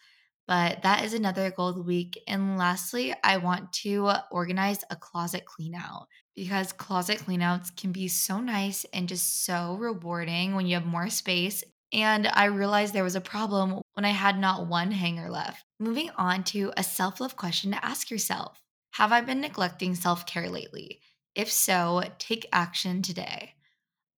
But 0.47 0.83
that 0.83 1.05
is 1.05 1.13
another 1.13 1.51
goal 1.51 1.69
of 1.69 1.75
the 1.77 1.83
week. 1.83 2.23
And 2.29 2.57
lastly, 2.57 3.15
I 3.25 3.39
want 3.39 3.73
to 3.75 4.13
organize 4.31 4.85
a 4.91 4.97
closet 4.97 5.45
clean 5.45 5.75
out 5.75 6.07
because 6.37 6.73
closet 6.73 7.19
cleanouts 7.19 7.77
can 7.77 7.91
be 7.91 8.07
so 8.07 8.41
nice 8.41 8.85
and 8.93 9.09
just 9.09 9.45
so 9.45 9.77
rewarding 9.81 10.55
when 10.55 10.67
you 10.67 10.75
have 10.75 10.87
more 10.87 11.11
space. 11.11 11.65
And 11.93 12.29
I 12.29 12.45
realized 12.45 12.93
there 12.93 13.03
was 13.03 13.17
a 13.17 13.21
problem 13.21 13.81
when 13.95 14.05
I 14.05 14.11
had 14.11 14.39
not 14.39 14.69
one 14.69 14.93
hanger 14.93 15.31
left. 15.31 15.65
Moving 15.81 16.11
on 16.17 16.45
to 16.45 16.73
a 16.77 16.83
self 16.83 17.21
love 17.21 17.37
question 17.37 17.73
to 17.73 17.85
ask 17.85 18.11
yourself 18.11 18.61
Have 18.93 19.13
I 19.13 19.23
been 19.23 19.41
neglecting 19.41 19.95
self 19.95 20.27
care 20.27 20.49
lately? 20.49 21.01
If 21.35 21.51
so, 21.51 22.03
take 22.19 22.47
action 22.53 23.03
today. 23.03 23.55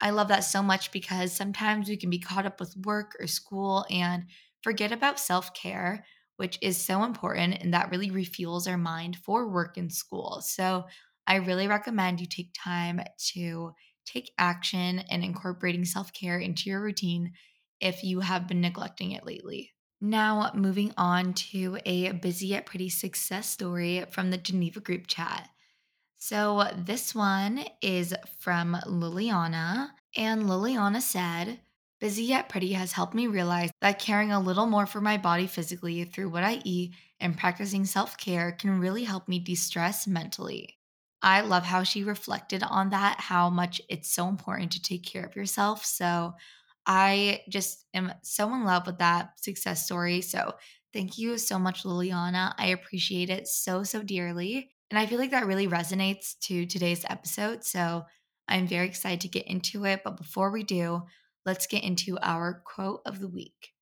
I 0.01 0.11
love 0.11 0.29
that 0.29 0.45
so 0.45 0.63
much 0.63 0.93
because 0.93 1.33
sometimes 1.33 1.89
we 1.89 1.97
can 1.97 2.11
be 2.11 2.21
caught 2.21 2.47
up 2.47 2.61
with 2.61 2.77
work 2.85 3.17
or 3.19 3.27
school 3.27 3.87
and 3.91 4.27
forget 4.63 4.93
about 4.93 5.19
self 5.19 5.55
care 5.55 6.05
which 6.39 6.59
is 6.63 6.77
so 6.77 7.05
important 7.05 7.59
and 7.61 7.75
that 7.75 7.91
really 7.91 8.11
refuels 8.11 8.69
our 8.69 8.79
mind 8.79 9.17
for 9.17 9.49
work 9.49 9.77
and 9.77 9.93
school. 9.93 10.41
So 10.41 10.87
I 11.27 11.37
really 11.37 11.69
recommend 11.69 12.21
you 12.21 12.27
take 12.27 12.55
time 12.55 13.01
to 13.33 13.73
take 14.07 14.31
action 14.39 15.01
and 15.11 15.23
incorporating 15.23 15.85
self 15.85 16.13
care 16.13 16.39
into 16.39 16.71
your 16.71 16.81
routine 16.81 17.33
if 17.81 18.03
you 18.03 18.21
have 18.21 18.49
been 18.49 18.61
neglecting 18.61 19.13
it 19.13 19.27
lately. 19.27 19.73
Now, 20.01 20.53
moving 20.55 20.95
on 20.97 21.35
to 21.35 21.79
a 21.85 22.13
busy 22.13 22.49
yet 22.49 22.67
pretty 22.67 22.89
success 22.89 23.51
story 23.51 24.05
from 24.11 24.31
the 24.31 24.39
Geneva 24.39 24.81
group 24.81 25.09
chat. 25.09 25.49
So, 26.17 26.69
this 26.77 27.15
one 27.15 27.65
is 27.83 28.15
from 28.39 28.77
Liliana, 28.87 29.91
and 30.17 30.45
Liliana 30.45 31.01
said, 31.01 31.61
Busy 32.01 32.25
Yet 32.25 32.49
Pretty 32.49 32.73
has 32.75 32.93
helped 32.93 33.15
me 33.15 33.27
realize 33.27 33.71
that 33.81 33.99
caring 33.99 34.31
a 34.31 34.39
little 34.41 34.67
more 34.67 34.87
for 34.87 35.01
my 35.01 35.17
body 35.17 35.47
physically 35.49 36.05
through 36.05 36.31
what 36.31 36.45
I 36.45 36.61
eat 36.65 36.95
and 37.19 37.37
practicing 37.37 37.85
self 37.85 38.17
care 38.17 38.53
can 38.53 38.79
really 38.79 39.05
help 39.05 39.27
me 39.27 39.41
de 39.41 39.57
stress 39.57 40.07
mentally. 40.07 40.79
I 41.23 41.41
love 41.41 41.65
how 41.65 41.83
she 41.83 42.05
reflected 42.05 42.63
on 42.63 42.91
that, 42.91 43.19
how 43.21 43.51
much 43.51 43.81
it's 43.89 44.13
so 44.13 44.29
important 44.29 44.73
to 44.73 44.83
take 44.83 45.05
care 45.05 45.25
of 45.25 45.35
yourself. 45.35 45.85
So 45.85 46.35
I 46.87 47.41
just 47.49 47.85
am 47.93 48.13
so 48.23 48.55
in 48.55 48.65
love 48.65 48.87
with 48.87 48.99
that 48.99 49.41
success 49.41 49.85
story. 49.85 50.21
So 50.21 50.55
thank 50.93 51.19
you 51.19 51.37
so 51.37 51.59
much, 51.59 51.83
Liliana. 51.83 52.55
I 52.57 52.69
appreciate 52.69 53.31
it 53.31 53.49
so, 53.49 53.83
so 53.83 54.03
dearly. 54.03 54.71
And 54.91 54.99
I 54.99 55.07
feel 55.07 55.19
like 55.19 55.33
that 55.33 55.47
really 55.47 55.67
resonates 55.67 56.39
to 56.43 56.65
today's 56.65 57.05
episode. 57.11 57.65
So 57.65 58.05
I'm 58.47 58.69
very 58.69 58.87
excited 58.87 59.21
to 59.23 59.29
get 59.29 59.49
into 59.49 59.85
it. 59.85 60.03
But 60.05 60.17
before 60.17 60.53
we 60.53 60.63
do, 60.63 61.03
let's 61.49 61.67
get 61.67 61.83
into 61.83 62.19
our 62.21 62.63
quote 62.67 63.01
of 63.07 63.21
the 63.21 63.27
week. 63.27 63.73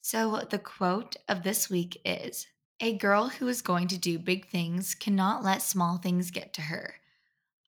So 0.00 0.42
the 0.48 0.58
quote 0.58 1.16
of 1.28 1.42
this 1.42 1.68
week 1.68 2.00
is 2.02 2.46
A 2.80 2.96
girl 2.96 3.28
who 3.28 3.46
is 3.46 3.60
going 3.60 3.88
to 3.88 3.98
do 3.98 4.18
big 4.18 4.48
things 4.48 4.94
cannot 4.94 5.44
let 5.44 5.60
small 5.60 5.98
things 5.98 6.30
get 6.30 6.54
to 6.54 6.62
her. 6.62 6.94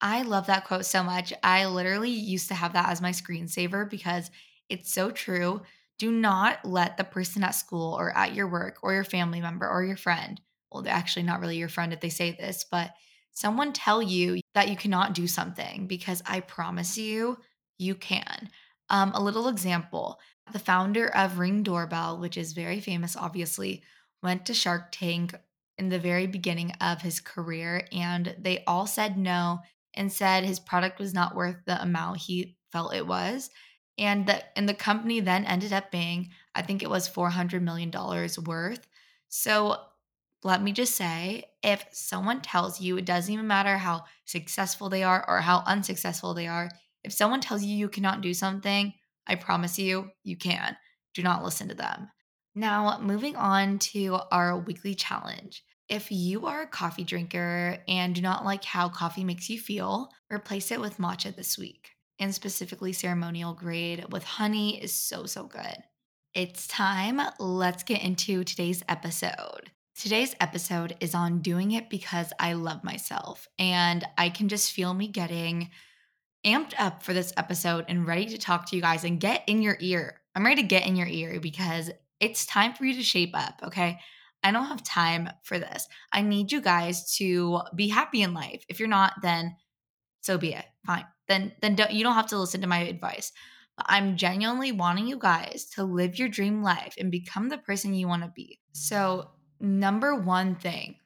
I 0.01 0.23
love 0.23 0.47
that 0.47 0.65
quote 0.65 0.87
so 0.87 1.03
much. 1.03 1.35
I 1.43 1.67
literally 1.67 2.09
used 2.09 2.49
to 2.49 2.55
have 2.55 2.73
that 2.73 2.89
as 2.89 3.03
my 3.03 3.11
screensaver 3.11 3.91
because 3.91 4.31
it's 4.71 4.91
so 4.91 5.11
true. 5.11 5.61
Do 5.99 6.11
not 6.11 6.65
let 6.65 6.97
the 6.97 7.05
person 7.05 7.45
at 7.45 7.55
school 7.55 7.93
or 7.93 8.11
at 8.17 8.35
your 8.35 8.49
work 8.49 8.79
or 8.83 8.95
your 8.95 9.05
family 9.05 9.43
member 9.43 9.69
or 9.69 9.85
your 9.85 9.99
friend, 9.99 10.41
well, 10.73 10.83
they're 10.83 10.95
actually 10.95 11.25
not 11.25 11.41
really 11.41 11.59
your 11.59 11.69
friend 11.69 11.93
if 11.93 12.01
they 12.01 12.09
say 12.09 12.31
this, 12.31 12.65
but 12.71 12.95
someone 13.33 13.75
tell 13.75 14.01
you 14.01 14.41
that 14.55 14.71
you 14.71 14.77
cannot 14.77 15.13
do 15.13 15.27
something 15.27 15.87
because 15.89 16.23
I 16.25 16.41
promise 16.41 16.97
you, 16.97 17.37
you 17.77 17.95
can. 17.95 18.49
Um, 18.91 19.13
a 19.15 19.23
little 19.23 19.49
example 19.49 20.19
the 20.53 20.59
founder 20.59 21.07
of 21.07 21.39
Ring 21.39 21.63
Doorbell, 21.63 22.19
which 22.19 22.37
is 22.37 22.53
very 22.53 22.81
famous, 22.81 23.17
obviously, 23.17 23.83
went 24.23 24.45
to 24.47 24.55
Shark 24.55 24.89
Tank 24.91 25.35
in 25.79 25.89
the 25.89 25.99
very 25.99 26.27
beginning 26.27 26.73
of 26.81 27.03
his 27.03 27.21
career, 27.21 27.87
and 27.93 28.35
they 28.39 28.63
all 28.67 28.87
said 28.87 29.17
no 29.17 29.61
and 29.95 30.13
said 30.13 30.45
his 30.45 30.61
product 30.61 30.99
was 30.99 31.15
not 31.15 31.35
worth 31.35 31.57
the 31.65 31.81
amount 31.81 32.19
he 32.19 32.57
felt 32.71 32.95
it 32.95 33.07
was. 33.07 33.51
And 33.99 34.27
the 34.27 34.43
and 34.57 34.69
the 34.69 34.75
company 34.75 35.21
then 35.21 35.45
ended 35.45 35.73
up 35.73 35.91
being, 35.91 36.31
I 36.55 36.63
think 36.63 36.83
it 36.83 36.91
was 36.91 37.09
$400 37.09 37.63
million 37.63 37.91
worth. 38.45 38.87
So 39.29 39.77
let 40.43 40.63
me 40.63 40.73
just 40.73 40.97
say, 40.97 41.45
if 41.63 41.85
someone 41.93 42.41
tells 42.41 42.81
you 42.81 42.97
it 42.97 43.05
doesn't 43.05 43.33
even 43.33 43.47
matter 43.47 43.77
how 43.79 44.05
successful 44.25 44.89
they 44.89 45.03
are 45.03 45.25
or 45.29 45.41
how 45.41 45.63
unsuccessful 45.67 46.35
they 46.35 46.49
are, 46.49 46.69
if 47.05 47.13
someone 47.13 47.41
tells 47.41 47.63
you 47.63 47.77
you 47.77 47.89
cannot 47.89 48.21
do 48.21 48.35
something, 48.35 48.93
I 49.27 49.35
promise 49.37 49.79
you, 49.79 50.11
you 50.25 50.37
can. 50.37 50.77
Do 51.15 51.23
not 51.23 51.45
listen 51.45 51.69
to 51.69 51.75
them. 51.75 52.09
Now, 52.55 52.99
moving 53.01 53.37
on 53.37 53.79
to 53.79 54.19
our 54.31 54.59
weekly 54.59 54.95
challenge. 54.95 55.65
If 55.89 56.11
you 56.11 56.47
are 56.47 56.63
a 56.63 56.67
coffee 56.67 57.05
drinker 57.05 57.79
and 57.89 58.15
do 58.15 58.21
not 58.21 58.45
like 58.45 58.65
how 58.65 58.89
coffee 58.89 59.25
makes 59.25 59.51
you 59.51 59.59
feel, 59.59 60.09
replace 60.31 60.71
it 60.71 60.81
with 60.81 60.99
matcha 60.99 61.35
this 61.35 61.59
week. 61.59 61.91
And 62.19 62.35
specifically, 62.35 62.93
ceremonial 62.93 63.55
grade 63.55 64.07
with 64.11 64.25
honey 64.25 64.83
is 64.83 64.95
so, 64.95 65.27
so 65.27 65.45
good. 65.45 65.77
It's 66.35 66.67
time. 66.67 67.21
Let's 67.39 67.83
get 67.83 68.03
into 68.03 68.45
today's 68.45 68.83
episode. 68.89 69.71
Today's 69.95 70.35
episode 70.41 70.97
is 71.01 71.15
on 71.15 71.41
doing 71.41 71.73
it 71.73 71.91
because 71.91 72.33
I 72.39 72.55
love 72.55 72.85
myself. 72.85 73.49
And 73.59 74.05
I 74.17 74.31
can 74.31 74.49
just 74.49 74.73
feel 74.73 74.95
me 74.95 75.09
getting 75.09 75.71
amped 76.45 76.75
up 76.79 77.03
for 77.03 77.13
this 77.13 77.33
episode 77.37 77.85
and 77.89 78.07
ready 78.07 78.27
to 78.27 78.39
talk 78.39 78.69
to 78.69 78.77
you 78.77 78.83
guys 78.83 79.05
and 79.05 79.21
get 79.21 79.43
in 79.47 79.63
your 79.63 79.77
ear. 79.81 80.21
I'm 80.35 80.45
ready 80.45 80.63
to 80.63 80.69
get 80.69 80.87
in 80.87 80.97
your 80.97 81.07
ear 81.07 81.41
because 81.41 81.91
it's 82.21 82.47
time 82.47 82.75
for 82.75 82.85
you 82.85 82.95
to 82.95 83.03
shape 83.03 83.33
up, 83.35 83.61
okay? 83.65 83.99
I 84.43 84.51
don't 84.51 84.67
have 84.67 84.83
time 84.83 85.29
for 85.45 85.59
this. 85.59 85.87
I 86.13 86.23
need 86.23 86.51
you 86.51 86.61
guys 86.61 87.15
to 87.17 87.61
be 87.75 87.89
happy 87.89 88.23
in 88.23 88.35
life. 88.35 88.65
If 88.69 88.81
you're 88.81 88.89
not, 88.89 89.15
then 89.23 89.57
so 90.21 90.39
be 90.39 90.55
it. 90.55 90.65
Fine. 90.87 91.07
Then 91.29 91.53
then 91.61 91.75
don't, 91.77 91.93
you 91.93 92.03
don't 92.03 92.15
have 92.15 92.29
to 92.29 92.39
listen 92.39 92.61
to 92.63 92.67
my 92.67 92.79
advice. 92.79 93.33
But 93.77 93.87
I'm 93.89 94.17
genuinely 94.17 94.73
wanting 94.73 95.07
you 95.07 95.19
guys 95.19 95.67
to 95.75 95.85
live 95.85 96.19
your 96.19 96.29
dream 96.29 96.63
life 96.63 96.95
and 96.99 97.11
become 97.11 97.49
the 97.49 97.59
person 97.59 97.95
you 97.95 98.09
want 98.09 98.23
to 98.23 98.33
be. 98.35 98.61
So, 98.73 99.31
number 99.61 100.15
one 100.15 100.57
thing 100.57 100.97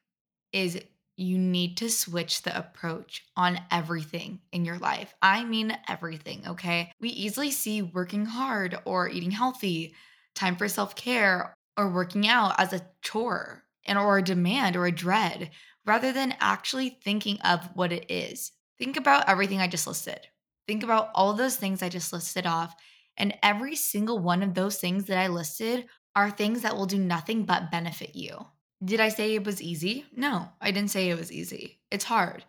is 0.52 0.80
you 1.16 1.38
need 1.38 1.78
to 1.78 1.88
switch 1.88 2.42
the 2.42 2.56
approach 2.56 3.24
on 3.36 3.60
everything 3.70 4.40
in 4.52 4.64
your 4.64 4.78
life. 4.78 5.14
I 5.22 5.44
mean, 5.44 5.76
everything, 5.88 6.42
okay? 6.46 6.92
We 7.00 7.08
easily 7.08 7.50
see 7.50 7.82
working 7.82 8.26
hard 8.26 8.78
or 8.84 9.08
eating 9.08 9.30
healthy, 9.30 9.94
time 10.34 10.56
for 10.56 10.68
self 10.68 10.94
care, 10.94 11.54
or 11.76 11.90
working 11.90 12.26
out 12.28 12.54
as 12.58 12.72
a 12.72 12.86
chore 13.02 13.64
and 13.86 13.98
or 13.98 14.18
a 14.18 14.22
demand 14.22 14.76
or 14.76 14.86
a 14.86 14.92
dread 14.92 15.50
rather 15.86 16.12
than 16.12 16.34
actually 16.40 16.98
thinking 17.02 17.40
of 17.40 17.68
what 17.74 17.92
it 17.92 18.06
is. 18.10 18.52
Think 18.78 18.96
about 18.96 19.28
everything 19.28 19.60
I 19.60 19.68
just 19.68 19.86
listed. 19.86 20.20
Think 20.66 20.82
about 20.82 21.10
all 21.14 21.32
those 21.32 21.56
things 21.56 21.82
I 21.82 21.88
just 21.88 22.12
listed 22.12 22.46
off. 22.46 22.74
And 23.16 23.34
every 23.42 23.76
single 23.76 24.18
one 24.18 24.42
of 24.42 24.54
those 24.54 24.76
things 24.76 25.04
that 25.06 25.16
I 25.16 25.28
listed 25.28 25.86
are 26.14 26.30
things 26.30 26.62
that 26.62 26.76
will 26.76 26.86
do 26.86 26.98
nothing 26.98 27.44
but 27.44 27.70
benefit 27.70 28.14
you. 28.14 28.46
Did 28.84 29.00
I 29.00 29.08
say 29.08 29.34
it 29.34 29.44
was 29.44 29.62
easy? 29.62 30.04
No, 30.14 30.50
I 30.60 30.70
didn't 30.70 30.90
say 30.90 31.08
it 31.08 31.18
was 31.18 31.32
easy. 31.32 31.78
It's 31.90 32.04
hard. 32.04 32.44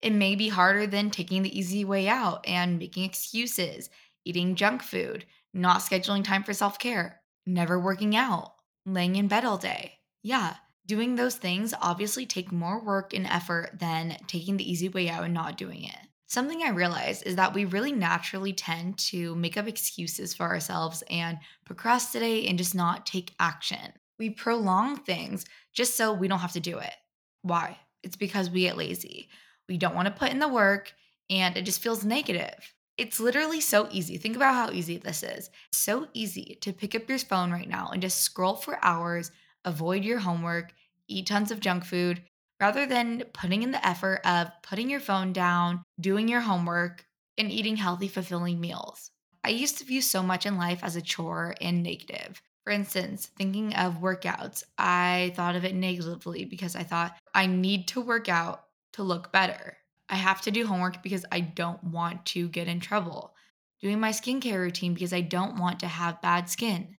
It 0.00 0.12
may 0.12 0.34
be 0.34 0.48
harder 0.48 0.86
than 0.86 1.10
taking 1.10 1.42
the 1.42 1.58
easy 1.58 1.84
way 1.84 2.08
out 2.08 2.46
and 2.46 2.78
making 2.78 3.04
excuses, 3.04 3.90
eating 4.24 4.54
junk 4.54 4.82
food, 4.82 5.26
not 5.52 5.80
scheduling 5.80 6.24
time 6.24 6.44
for 6.44 6.52
self 6.52 6.78
care, 6.78 7.20
never 7.44 7.78
working 7.78 8.16
out, 8.16 8.54
laying 8.86 9.16
in 9.16 9.28
bed 9.28 9.44
all 9.44 9.58
day. 9.58 9.98
Yeah, 10.22 10.54
doing 10.86 11.16
those 11.16 11.36
things 11.36 11.74
obviously 11.80 12.24
take 12.24 12.50
more 12.50 12.82
work 12.82 13.12
and 13.12 13.26
effort 13.26 13.78
than 13.78 14.16
taking 14.26 14.56
the 14.56 14.70
easy 14.70 14.88
way 14.88 15.08
out 15.08 15.24
and 15.24 15.34
not 15.34 15.58
doing 15.58 15.84
it. 15.84 15.98
Something 16.26 16.62
I 16.62 16.70
realized 16.70 17.26
is 17.26 17.36
that 17.36 17.54
we 17.54 17.64
really 17.64 17.92
naturally 17.92 18.52
tend 18.52 18.98
to 18.98 19.34
make 19.34 19.56
up 19.56 19.66
excuses 19.66 20.34
for 20.34 20.46
ourselves 20.46 21.02
and 21.10 21.38
procrastinate 21.64 22.48
and 22.48 22.58
just 22.58 22.74
not 22.74 23.06
take 23.06 23.34
action. 23.40 23.92
We 24.18 24.30
prolong 24.30 24.96
things 24.96 25.44
just 25.72 25.96
so 25.96 26.12
we 26.12 26.28
don't 26.28 26.40
have 26.40 26.52
to 26.52 26.60
do 26.60 26.78
it. 26.78 26.94
Why? 27.42 27.78
It's 28.02 28.16
because 28.16 28.50
we 28.50 28.62
get 28.62 28.76
lazy. 28.76 29.28
We 29.68 29.76
don't 29.76 29.94
want 29.94 30.06
to 30.06 30.14
put 30.14 30.30
in 30.30 30.38
the 30.38 30.48
work 30.48 30.92
and 31.30 31.56
it 31.56 31.62
just 31.62 31.80
feels 31.80 32.04
negative. 32.04 32.74
It's 32.96 33.20
literally 33.20 33.60
so 33.60 33.88
easy. 33.92 34.16
Think 34.16 34.34
about 34.34 34.54
how 34.54 34.72
easy 34.72 34.96
this 34.96 35.22
is. 35.22 35.50
So 35.72 36.08
easy 36.14 36.58
to 36.62 36.72
pick 36.72 36.94
up 36.94 37.08
your 37.08 37.18
phone 37.18 37.52
right 37.52 37.68
now 37.68 37.90
and 37.92 38.02
just 38.02 38.22
scroll 38.22 38.56
for 38.56 38.78
hours, 38.82 39.30
avoid 39.64 40.04
your 40.04 40.18
homework, 40.18 40.72
eat 41.06 41.26
tons 41.26 41.52
of 41.52 41.60
junk 41.60 41.84
food, 41.84 42.22
rather 42.60 42.86
than 42.86 43.22
putting 43.32 43.62
in 43.62 43.70
the 43.70 43.86
effort 43.86 44.20
of 44.24 44.50
putting 44.62 44.90
your 44.90 45.00
phone 45.00 45.32
down, 45.32 45.84
doing 46.00 46.26
your 46.26 46.40
homework, 46.40 47.04
and 47.36 47.52
eating 47.52 47.76
healthy, 47.76 48.08
fulfilling 48.08 48.60
meals. 48.60 49.12
I 49.44 49.50
used 49.50 49.78
to 49.78 49.84
view 49.84 50.02
so 50.02 50.22
much 50.22 50.44
in 50.44 50.58
life 50.58 50.80
as 50.82 50.96
a 50.96 51.02
chore 51.02 51.54
and 51.60 51.82
negative. 51.82 52.42
For 52.68 52.72
instance, 52.72 53.30
thinking 53.38 53.74
of 53.76 54.02
workouts, 54.02 54.62
I 54.76 55.32
thought 55.34 55.56
of 55.56 55.64
it 55.64 55.74
negatively 55.74 56.44
because 56.44 56.76
I 56.76 56.82
thought 56.82 57.16
I 57.34 57.46
need 57.46 57.88
to 57.88 58.02
work 58.02 58.28
out 58.28 58.64
to 58.92 59.02
look 59.02 59.32
better. 59.32 59.78
I 60.10 60.16
have 60.16 60.42
to 60.42 60.50
do 60.50 60.66
homework 60.66 61.02
because 61.02 61.24
I 61.32 61.40
don't 61.40 61.82
want 61.82 62.26
to 62.26 62.46
get 62.50 62.68
in 62.68 62.78
trouble. 62.78 63.32
Doing 63.80 63.98
my 63.98 64.10
skincare 64.10 64.58
routine 64.58 64.92
because 64.92 65.14
I 65.14 65.22
don't 65.22 65.58
want 65.58 65.80
to 65.80 65.86
have 65.86 66.20
bad 66.20 66.50
skin. 66.50 66.98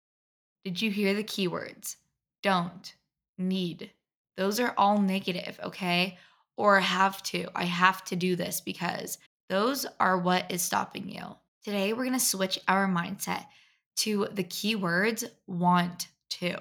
Did 0.64 0.80
you 0.80 0.90
hear 0.90 1.12
the 1.12 1.22
keywords? 1.22 1.96
Don't, 2.42 2.94
need. 3.37 3.90
Those 4.38 4.60
are 4.60 4.72
all 4.78 4.98
negative, 4.98 5.60
okay? 5.62 6.16
Or 6.56 6.80
have 6.80 7.22
to. 7.25 7.46
I 7.54 7.64
have 7.64 8.02
to 8.06 8.16
do 8.16 8.37
this 8.37 8.62
because 8.62 9.18
those 9.50 9.84
are 10.00 10.16
what 10.16 10.50
is 10.50 10.62
stopping 10.62 11.10
you. 11.10 11.37
Today, 11.62 11.92
we're 11.92 12.06
gonna 12.06 12.18
switch 12.18 12.58
our 12.68 12.88
mindset 12.88 13.44
to 13.99 14.28
the 14.33 14.45
keywords 14.45 15.25
want 15.47 16.09
to. 16.31 16.57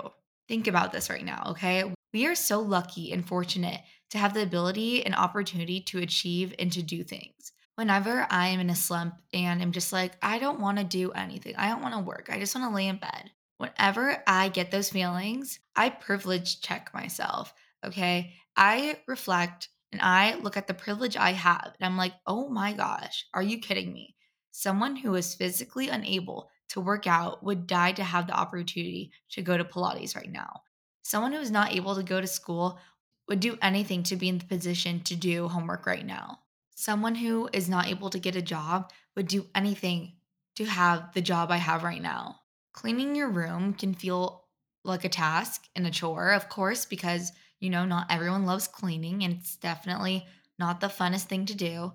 Think 0.48 0.68
about 0.68 0.92
this 0.92 1.10
right 1.10 1.26
now, 1.26 1.50
okay? 1.52 1.84
We 2.14 2.26
are 2.26 2.36
so 2.36 2.62
lucky 2.62 3.12
and 3.12 3.28
fortunate 3.28 3.82
to 4.12 4.18
have 4.18 4.34
the 4.34 4.42
ability 4.42 5.06
and 5.06 5.14
opportunity 5.14 5.82
to 5.82 6.00
achieve 6.00 6.56
and 6.58 6.72
to 6.72 6.82
do 6.82 7.04
things. 7.04 7.52
Whenever 7.76 8.26
I 8.30 8.48
am 8.48 8.60
in 8.60 8.70
a 8.70 8.76
slump 8.76 9.22
and 9.34 9.62
I'm 9.62 9.72
just 9.72 9.94
like, 9.94 10.14
I 10.22 10.40
don't 10.40 10.60
want 10.60 10.80
to 10.80 10.84
do 10.84 11.12
anything, 11.12 11.56
I 11.58 11.70
don't 11.70 11.84
want 11.84 11.94
to 11.94 12.00
work, 12.00 12.30
I 12.32 12.40
just 12.40 12.56
want 12.56 12.70
to 12.70 12.76
lay 12.76 12.88
in 12.88 12.98
bed. 12.98 13.32
Whenever 13.58 14.24
I 14.26 14.50
get 14.50 14.72
those 14.72 14.90
feelings, 14.90 15.60
I 15.76 15.90
privilege 15.90 16.62
check 16.62 16.92
myself, 16.94 17.54
okay? 17.86 18.34
I 18.56 19.00
reflect 19.08 19.70
and 19.92 20.02
I 20.02 20.36
look 20.36 20.58
at 20.58 20.68
the 20.68 20.74
privilege 20.74 21.18
I 21.18 21.34
have 21.34 21.76
and 21.80 21.86
I'm 21.86 21.98
like, 21.98 22.14
oh 22.26 22.50
my 22.50 22.74
gosh, 22.74 23.26
are 23.34 23.44
you 23.44 23.60
kidding 23.60 23.94
me? 23.94 24.16
Someone 24.52 24.96
who 24.96 25.14
is 25.14 25.36
physically 25.36 25.90
unable 25.90 26.50
to 26.70 26.82
work 26.82 27.08
out 27.08 27.44
would 27.44 27.68
die 27.68 27.92
to 27.94 28.04
have 28.04 28.28
the 28.28 28.38
opportunity 28.38 29.12
to 29.32 29.42
go 29.42 29.58
to 29.58 29.64
Pilates 29.64 30.16
right 30.16 30.32
now. 30.32 30.62
Someone 31.04 31.32
who 31.32 31.40
is 31.40 31.52
not 31.52 31.74
able 31.74 31.96
to 31.96 32.04
go 32.04 32.20
to 32.20 32.28
school 32.28 32.80
would 33.28 33.40
do 33.40 33.58
anything 33.62 34.04
to 34.04 34.16
be 34.16 34.30
in 34.30 34.38
the 34.38 34.46
position 34.46 35.02
to 35.02 35.16
do 35.16 35.48
homework 35.48 35.86
right 35.86 36.06
now. 36.06 36.40
Someone 36.76 37.16
who 37.16 37.50
is 37.54 37.70
not 37.70 37.88
able 37.88 38.10
to 38.10 38.20
get 38.20 38.36
a 38.36 38.42
job 38.42 38.92
would 39.16 39.28
do 39.28 39.46
anything 39.56 40.14
to 40.56 40.66
have 40.66 41.14
the 41.14 41.22
job 41.22 41.52
I 41.52 41.58
have 41.58 41.84
right 41.84 42.02
now. 42.02 42.40
Cleaning 42.74 43.16
your 43.16 43.30
room 43.30 43.74
can 43.74 43.94
feel 43.94 44.46
like 44.84 45.04
a 45.04 45.10
task 45.10 45.68
and 45.76 45.86
a 45.88 45.92
chore, 45.92 46.32
of 46.32 46.50
course, 46.50 46.86
because, 46.86 47.32
you 47.60 47.70
know, 47.70 47.86
not 47.86 48.08
everyone 48.10 48.46
loves 48.46 48.68
cleaning 48.68 49.24
and 49.24 49.34
it's 49.34 49.56
definitely 49.56 50.26
not 50.60 50.80
the 50.80 50.88
funnest 50.88 51.24
thing 51.24 51.46
to 51.48 51.56
do. 51.56 51.94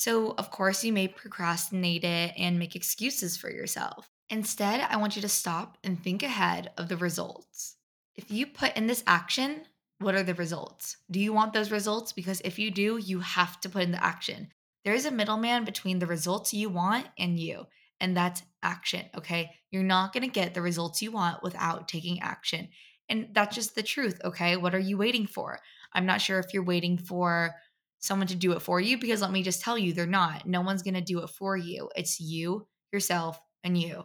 So, 0.00 0.34
of 0.38 0.50
course, 0.50 0.82
you 0.82 0.94
may 0.94 1.08
procrastinate 1.08 2.04
it 2.04 2.32
and 2.38 2.58
make 2.58 2.74
excuses 2.74 3.36
for 3.36 3.50
yourself. 3.50 4.08
Instead, 4.30 4.80
I 4.88 4.96
want 4.96 5.14
you 5.14 5.20
to 5.20 5.28
stop 5.28 5.76
and 5.84 6.02
think 6.02 6.22
ahead 6.22 6.70
of 6.78 6.88
the 6.88 6.96
results. 6.96 7.76
If 8.16 8.30
you 8.30 8.46
put 8.46 8.74
in 8.78 8.86
this 8.86 9.04
action, 9.06 9.60
what 9.98 10.14
are 10.14 10.22
the 10.22 10.32
results? 10.32 10.96
Do 11.10 11.20
you 11.20 11.34
want 11.34 11.52
those 11.52 11.70
results? 11.70 12.14
Because 12.14 12.40
if 12.46 12.58
you 12.58 12.70
do, 12.70 12.96
you 12.96 13.20
have 13.20 13.60
to 13.60 13.68
put 13.68 13.82
in 13.82 13.92
the 13.92 14.02
action. 14.02 14.48
There 14.86 14.94
is 14.94 15.04
a 15.04 15.10
middleman 15.10 15.66
between 15.66 15.98
the 15.98 16.06
results 16.06 16.54
you 16.54 16.70
want 16.70 17.06
and 17.18 17.38
you, 17.38 17.66
and 18.00 18.16
that's 18.16 18.42
action, 18.62 19.04
okay? 19.14 19.50
You're 19.70 19.82
not 19.82 20.14
gonna 20.14 20.28
get 20.28 20.54
the 20.54 20.62
results 20.62 21.02
you 21.02 21.12
want 21.12 21.42
without 21.42 21.88
taking 21.88 22.22
action. 22.22 22.70
And 23.10 23.28
that's 23.34 23.54
just 23.54 23.74
the 23.74 23.82
truth, 23.82 24.18
okay? 24.24 24.56
What 24.56 24.74
are 24.74 24.78
you 24.78 24.96
waiting 24.96 25.26
for? 25.26 25.60
I'm 25.92 26.06
not 26.06 26.22
sure 26.22 26.38
if 26.38 26.54
you're 26.54 26.62
waiting 26.62 26.96
for 26.96 27.54
someone 28.00 28.26
to 28.28 28.34
do 28.34 28.52
it 28.52 28.62
for 28.62 28.80
you 28.80 28.98
because 28.98 29.20
let 29.20 29.30
me 29.30 29.42
just 29.42 29.62
tell 29.62 29.78
you, 29.78 29.92
they're 29.92 30.06
not. 30.06 30.46
No 30.46 30.62
one's 30.62 30.82
gonna 30.82 31.00
do 31.00 31.20
it 31.20 31.30
for 31.30 31.56
you. 31.56 31.88
It's 31.94 32.18
you, 32.18 32.66
yourself, 32.92 33.40
and 33.62 33.78
you. 33.78 34.04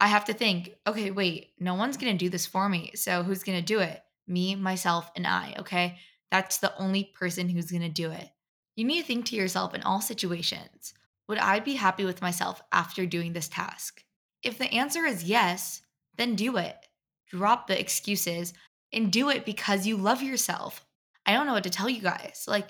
I 0.00 0.08
have 0.08 0.24
to 0.26 0.34
think, 0.34 0.74
okay, 0.86 1.10
wait, 1.10 1.52
no 1.58 1.74
one's 1.74 1.96
gonna 1.96 2.14
do 2.14 2.28
this 2.28 2.46
for 2.46 2.68
me. 2.68 2.92
So 2.94 3.22
who's 3.22 3.44
gonna 3.44 3.62
do 3.62 3.80
it? 3.80 4.00
me, 4.26 4.54
myself, 4.54 5.10
and 5.16 5.26
I, 5.26 5.54
okay? 5.60 5.98
That's 6.30 6.58
the 6.58 6.76
only 6.78 7.12
person 7.14 7.48
who's 7.48 7.70
gonna 7.70 7.88
do 7.88 8.10
it. 8.10 8.28
You 8.76 8.84
need 8.84 9.02
to 9.02 9.06
think 9.06 9.26
to 9.26 9.36
yourself 9.36 9.74
in 9.74 9.82
all 9.82 10.00
situations 10.00 10.94
would 11.26 11.38
I 11.38 11.58
be 11.60 11.72
happy 11.72 12.04
with 12.04 12.20
myself 12.20 12.60
after 12.70 13.06
doing 13.06 13.32
this 13.32 13.48
task? 13.48 14.04
If 14.42 14.58
the 14.58 14.70
answer 14.70 15.06
is 15.06 15.24
yes, 15.24 15.80
then 16.18 16.34
do 16.34 16.58
it. 16.58 16.76
Drop 17.30 17.66
the 17.66 17.80
excuses 17.80 18.52
and 18.92 19.10
do 19.10 19.30
it 19.30 19.46
because 19.46 19.86
you 19.86 19.96
love 19.96 20.22
yourself. 20.22 20.84
I 21.24 21.32
don't 21.32 21.46
know 21.46 21.54
what 21.54 21.64
to 21.64 21.70
tell 21.70 21.88
you 21.88 22.02
guys. 22.02 22.44
Like, 22.46 22.68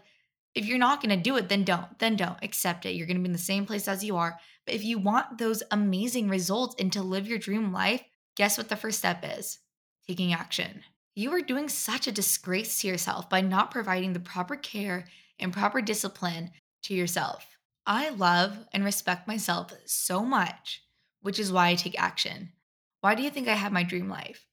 if 0.54 0.66
you're 0.66 0.78
not 0.78 1.02
gonna 1.02 1.16
do 1.16 1.36
it, 1.36 1.48
then 1.48 1.64
don't. 1.64 1.98
Then 1.98 2.16
don't 2.16 2.38
accept 2.42 2.86
it. 2.86 2.94
You're 2.94 3.06
gonna 3.06 3.20
be 3.20 3.26
in 3.26 3.32
the 3.32 3.38
same 3.38 3.66
place 3.66 3.88
as 3.88 4.04
you 4.04 4.16
are. 4.16 4.38
But 4.66 4.74
if 4.74 4.84
you 4.84 4.98
want 4.98 5.38
those 5.38 5.62
amazing 5.70 6.28
results 6.28 6.76
and 6.78 6.92
to 6.92 7.02
live 7.02 7.26
your 7.26 7.38
dream 7.38 7.72
life, 7.72 8.02
guess 8.36 8.56
what 8.56 8.68
the 8.68 8.76
first 8.76 8.98
step 8.98 9.24
is? 9.38 9.58
Taking 10.06 10.32
action. 10.32 10.82
You 11.14 11.32
are 11.32 11.42
doing 11.42 11.68
such 11.68 12.06
a 12.06 12.12
disgrace 12.12 12.80
to 12.80 12.88
yourself 12.88 13.28
by 13.28 13.40
not 13.40 13.70
providing 13.70 14.12
the 14.12 14.20
proper 14.20 14.56
care 14.56 15.06
and 15.38 15.52
proper 15.52 15.80
discipline 15.80 16.50
to 16.84 16.94
yourself. 16.94 17.56
I 17.86 18.10
love 18.10 18.58
and 18.72 18.84
respect 18.84 19.28
myself 19.28 19.72
so 19.84 20.24
much, 20.24 20.82
which 21.20 21.38
is 21.38 21.52
why 21.52 21.68
I 21.68 21.74
take 21.74 22.00
action. 22.00 22.52
Why 23.00 23.14
do 23.14 23.22
you 23.22 23.30
think 23.30 23.48
I 23.48 23.54
have 23.54 23.72
my 23.72 23.82
dream 23.82 24.08
life? 24.08 24.46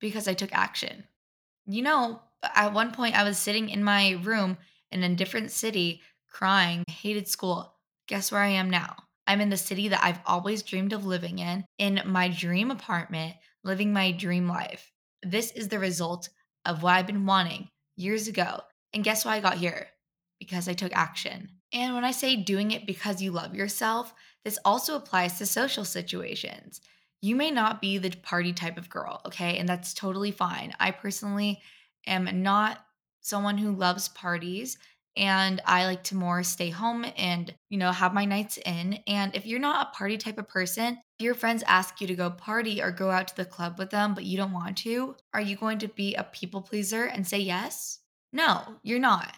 Because 0.00 0.28
I 0.28 0.34
took 0.34 0.52
action. 0.52 1.04
You 1.66 1.82
know, 1.82 2.20
at 2.42 2.74
one 2.74 2.92
point 2.92 3.16
I 3.16 3.24
was 3.24 3.38
sitting 3.38 3.70
in 3.70 3.82
my 3.82 4.20
room 4.22 4.58
in 4.94 5.02
a 5.02 5.14
different 5.14 5.50
city 5.50 6.00
crying, 6.30 6.84
hated 6.88 7.28
school. 7.28 7.74
Guess 8.08 8.32
where 8.32 8.40
I 8.40 8.48
am 8.48 8.70
now? 8.70 8.96
I'm 9.26 9.40
in 9.40 9.50
the 9.50 9.56
city 9.56 9.88
that 9.88 10.04
I've 10.04 10.20
always 10.26 10.62
dreamed 10.62 10.92
of 10.92 11.06
living 11.06 11.38
in, 11.38 11.64
in 11.78 12.00
my 12.06 12.28
dream 12.28 12.70
apartment, 12.70 13.34
living 13.62 13.92
my 13.92 14.12
dream 14.12 14.48
life. 14.48 14.92
This 15.22 15.50
is 15.52 15.68
the 15.68 15.78
result 15.78 16.28
of 16.64 16.82
what 16.82 16.94
I've 16.94 17.06
been 17.06 17.26
wanting 17.26 17.68
years 17.96 18.28
ago. 18.28 18.60
And 18.92 19.04
guess 19.04 19.24
why 19.24 19.36
I 19.36 19.40
got 19.40 19.56
here? 19.56 19.88
Because 20.38 20.68
I 20.68 20.74
took 20.74 20.94
action. 20.94 21.48
And 21.72 21.94
when 21.94 22.04
I 22.04 22.10
say 22.10 22.36
doing 22.36 22.70
it 22.70 22.86
because 22.86 23.22
you 23.22 23.32
love 23.32 23.54
yourself, 23.54 24.14
this 24.44 24.58
also 24.64 24.96
applies 24.96 25.38
to 25.38 25.46
social 25.46 25.84
situations. 25.84 26.80
You 27.22 27.36
may 27.36 27.50
not 27.50 27.80
be 27.80 27.96
the 27.96 28.10
party 28.10 28.52
type 28.52 28.76
of 28.76 28.90
girl, 28.90 29.22
okay? 29.26 29.56
And 29.56 29.68
that's 29.68 29.94
totally 29.94 30.30
fine. 30.30 30.74
I 30.78 30.90
personally 30.90 31.62
am 32.06 32.42
not 32.42 32.83
someone 33.24 33.58
who 33.58 33.72
loves 33.72 34.08
parties 34.08 34.78
and 35.16 35.62
I 35.64 35.86
like 35.86 36.02
to 36.04 36.16
more 36.16 36.42
stay 36.42 36.70
home 36.70 37.06
and, 37.16 37.54
you 37.70 37.78
know, 37.78 37.92
have 37.92 38.12
my 38.12 38.24
nights 38.24 38.58
in. 38.58 38.98
And 39.06 39.34
if 39.34 39.46
you're 39.46 39.60
not 39.60 39.88
a 39.88 39.96
party 39.96 40.18
type 40.18 40.38
of 40.38 40.48
person, 40.48 40.98
your 41.18 41.34
friends 41.34 41.62
ask 41.66 42.00
you 42.00 42.06
to 42.08 42.16
go 42.16 42.30
party 42.30 42.82
or 42.82 42.90
go 42.90 43.10
out 43.10 43.28
to 43.28 43.36
the 43.36 43.44
club 43.44 43.78
with 43.78 43.90
them, 43.90 44.14
but 44.14 44.24
you 44.24 44.36
don't 44.36 44.52
want 44.52 44.76
to, 44.78 45.14
are 45.32 45.40
you 45.40 45.56
going 45.56 45.78
to 45.78 45.88
be 45.88 46.14
a 46.14 46.24
people 46.24 46.62
pleaser 46.62 47.04
and 47.04 47.26
say 47.26 47.38
yes? 47.38 48.00
No, 48.32 48.60
you're 48.82 48.98
not. 48.98 49.32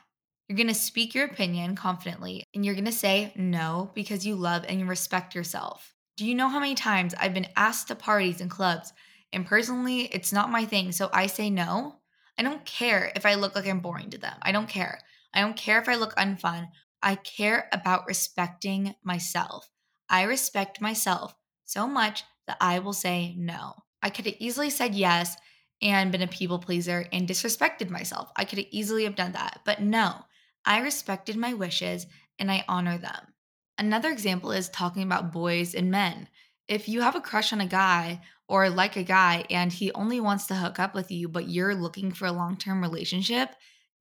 You're 0.49 0.57
going 0.57 0.69
to 0.69 0.75
speak 0.75 1.15
your 1.15 1.27
opinion 1.27 1.77
confidently 1.77 2.45
and 2.55 2.65
you're 2.65 2.75
going 2.75 2.87
to 2.87 2.93
say 2.93 3.33
no 3.37 3.91
because 3.95 4.25
you 4.25 4.37
love 4.37 4.65
and 4.67 4.81
you 4.81 4.87
respect 4.87 5.35
yourself. 5.35 5.93
Do 6.17 6.25
you 6.25 6.35
know 6.35 6.49
how 6.49 6.61
many 6.61 6.75
times 6.75 7.15
I've 7.19 7.35
been 7.35 7.49
asked 7.57 7.89
to 7.89 7.95
parties 7.95 8.41
and 8.41 8.51
clubs 8.51 8.93
and 9.33 9.45
personally 9.45 10.03
it's 10.13 10.33
not 10.33 10.51
my 10.51 10.65
thing, 10.65 10.93
so 10.93 11.11
I 11.13 11.27
say 11.27 11.51
no? 11.51 11.97
I 12.39 12.43
don't 12.43 12.65
care 12.65 13.13
if 13.17 13.25
I 13.25 13.35
look 13.35 13.55
like 13.55 13.67
I'm 13.67 13.81
boring 13.81 14.11
to 14.11 14.19
them. 14.19 14.37
I 14.43 14.53
don't 14.53 14.69
care. 14.69 15.01
I 15.33 15.41
don't 15.41 15.57
care 15.57 15.81
if 15.81 15.89
I 15.89 15.95
look 15.97 16.15
unfun. 16.17 16.69
I 17.03 17.15
care 17.17 17.69
about 17.73 18.07
respecting 18.07 18.95
myself. 19.03 19.71
I 20.09 20.23
respect 20.23 20.81
myself 20.81 21.35
so 21.65 21.87
much 21.87 22.25
that 22.47 22.57
I 22.61 22.79
will 22.79 22.93
say 22.93 23.35
no. 23.37 23.75
I 24.03 24.11
could 24.11 24.27
have 24.27 24.37
easily 24.39 24.71
said 24.71 24.95
yes 24.95 25.37
and 25.83 26.13
been 26.13 26.23
a 26.23 26.29
people 26.29 26.59
pleaser 26.59 27.07
and 27.13 27.29
disrespected 27.29 27.91
myself. 27.91 28.31
I 28.37 28.45
could 28.45 28.59
have 28.59 28.69
easily 28.71 29.05
have 29.05 29.17
done 29.17 29.33
that. 29.33 29.61
But 29.65 29.81
no, 29.81 30.25
I 30.65 30.81
respected 30.81 31.37
my 31.37 31.55
wishes 31.55 32.07
and 32.39 32.51
I 32.51 32.65
honor 32.69 32.99
them. 32.99 33.35
Another 33.79 34.11
example 34.11 34.53
is 34.53 34.69
talking 34.69 35.03
about 35.03 35.33
boys 35.33 35.75
and 35.75 35.91
men. 35.91 36.29
If 36.69 36.89
you 36.89 37.03
have 37.03 37.15
a 37.15 37.21
crush 37.21 37.53
on 37.53 37.61
a 37.61 37.67
guy 37.67 38.21
or 38.49 38.71
like 38.71 38.97
a 38.97 39.03
guy 39.03 39.45
and 39.51 39.73
he 39.73 39.93
only 39.93 40.21
wants 40.21 40.47
to 40.47 40.55
hook 40.55 40.79
up 40.79 40.95
with 40.95 41.11
you, 41.11 41.29
but 41.29 41.49
you're 41.49 41.75
looking 41.75 42.13
for 42.13 42.27
a 42.27 42.33
long 42.33 42.57
term 42.57 42.81
relationship 42.81 43.51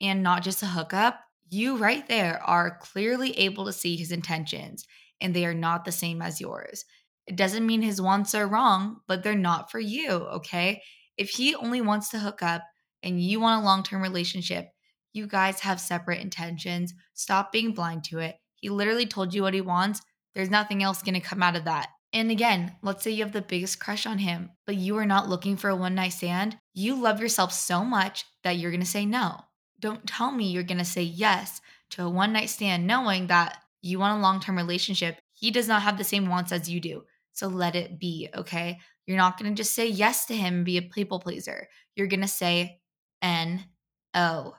and 0.01 0.21
not 0.21 0.43
just 0.43 0.63
a 0.63 0.67
hookup, 0.67 1.19
you 1.49 1.77
right 1.77 2.08
there 2.08 2.41
are 2.43 2.77
clearly 2.79 3.31
able 3.39 3.65
to 3.65 3.73
see 3.73 3.95
his 3.95 4.12
intentions 4.12 4.86
and 5.21 5.34
they 5.34 5.45
are 5.45 5.53
not 5.53 5.86
the 5.86 5.91
same 5.91 6.21
as 6.21 6.41
yours. 6.41 6.86
It 7.27 7.36
doesn't 7.36 7.65
mean 7.65 7.81
his 7.81 8.01
wants 8.01 8.36
are 8.36 8.47
wrong, 8.47 8.97
but 9.08 9.23
they're 9.23 9.36
not 9.36 9.71
for 9.71 9.79
you, 9.79 10.10
okay? 10.10 10.81
If 11.17 11.29
he 11.29 11.55
only 11.55 11.81
wants 11.81 12.10
to 12.10 12.19
hook 12.19 12.43
up 12.43 12.63
and 13.01 13.21
you 13.21 13.39
want 13.39 13.62
a 13.62 13.65
long 13.65 13.84
term 13.84 14.01
relationship, 14.01 14.69
you 15.13 15.27
guys 15.27 15.62
have 15.62 15.79
separate 15.79 16.21
intentions. 16.21 16.93
Stop 17.13 17.51
being 17.51 17.73
blind 17.73 18.03
to 18.05 18.19
it. 18.19 18.36
He 18.58 18.69
literally 18.69 19.05
told 19.05 19.34
you 19.34 19.43
what 19.43 19.53
he 19.53 19.62
wants. 19.62 20.01
There's 20.34 20.49
nothing 20.49 20.84
else 20.84 21.01
going 21.01 21.15
to 21.15 21.21
come 21.21 21.41
out 21.41 21.55
of 21.55 21.65
that. 21.65 21.88
And 22.15 22.32
again, 22.32 22.73
let's 22.82 23.04
say 23.04 23.12
you 23.12 23.25
have 23.25 23.34
the 23.34 23.41
biggest 23.41 23.82
crush 23.82 24.06
on 24.06 24.19
him, 24.19 24.51
but 24.65 24.78
you 24.78 24.97
are 24.97 25.06
not 25.06 25.28
looking 25.28 25.58
for 25.58 25.69
a 25.69 25.75
one 25.75 25.95
night 25.95 26.13
stand. 26.13 26.58
You 26.73 26.95
love 26.95 27.19
yourself 27.19 27.51
so 27.51 27.84
much 27.84 28.23
that 28.45 28.58
you're 28.58 28.71
to 28.80 28.88
say 28.88 29.06
no. 29.06 29.41
Don't 29.82 30.08
tell 30.08 30.32
me 30.32 30.49
you're 30.49 30.63
to 30.78 30.86
say 30.86 31.04
yes 31.04 31.60
to 31.89 32.06
a 32.06 32.10
one 32.10 32.32
night 32.32 32.49
stand 32.49 32.88
knowing 32.88 33.28
that 33.28 33.58
you 33.82 33.99
want 33.99 34.17
a 34.17 34.21
long 34.21 34.39
term 34.39 34.56
relationship. 34.56 35.19
He 35.34 35.51
does 35.51 35.67
not 35.67 35.82
have 35.82 35.97
the 35.97 36.06
same 36.06 36.30
wants 36.30 36.54
as 36.54 36.69
you 36.69 36.80
do. 36.80 37.04
So 37.34 37.47
let 37.47 37.75
it 37.75 37.99
be, 37.99 38.30
okay? 38.34 38.80
You're 39.06 39.17
not 39.17 39.38
to 39.38 39.51
just 39.51 39.75
say 39.75 39.88
yes 39.88 40.25
to 40.28 40.36
him 40.38 40.56
and 40.56 40.65
be 40.65 40.78
a 40.78 40.84
people 40.84 41.19
pleaser. 41.19 41.67
You're 41.97 42.08
to 42.08 42.30
say 42.30 42.80
N 43.21 43.65
O, 44.13 44.56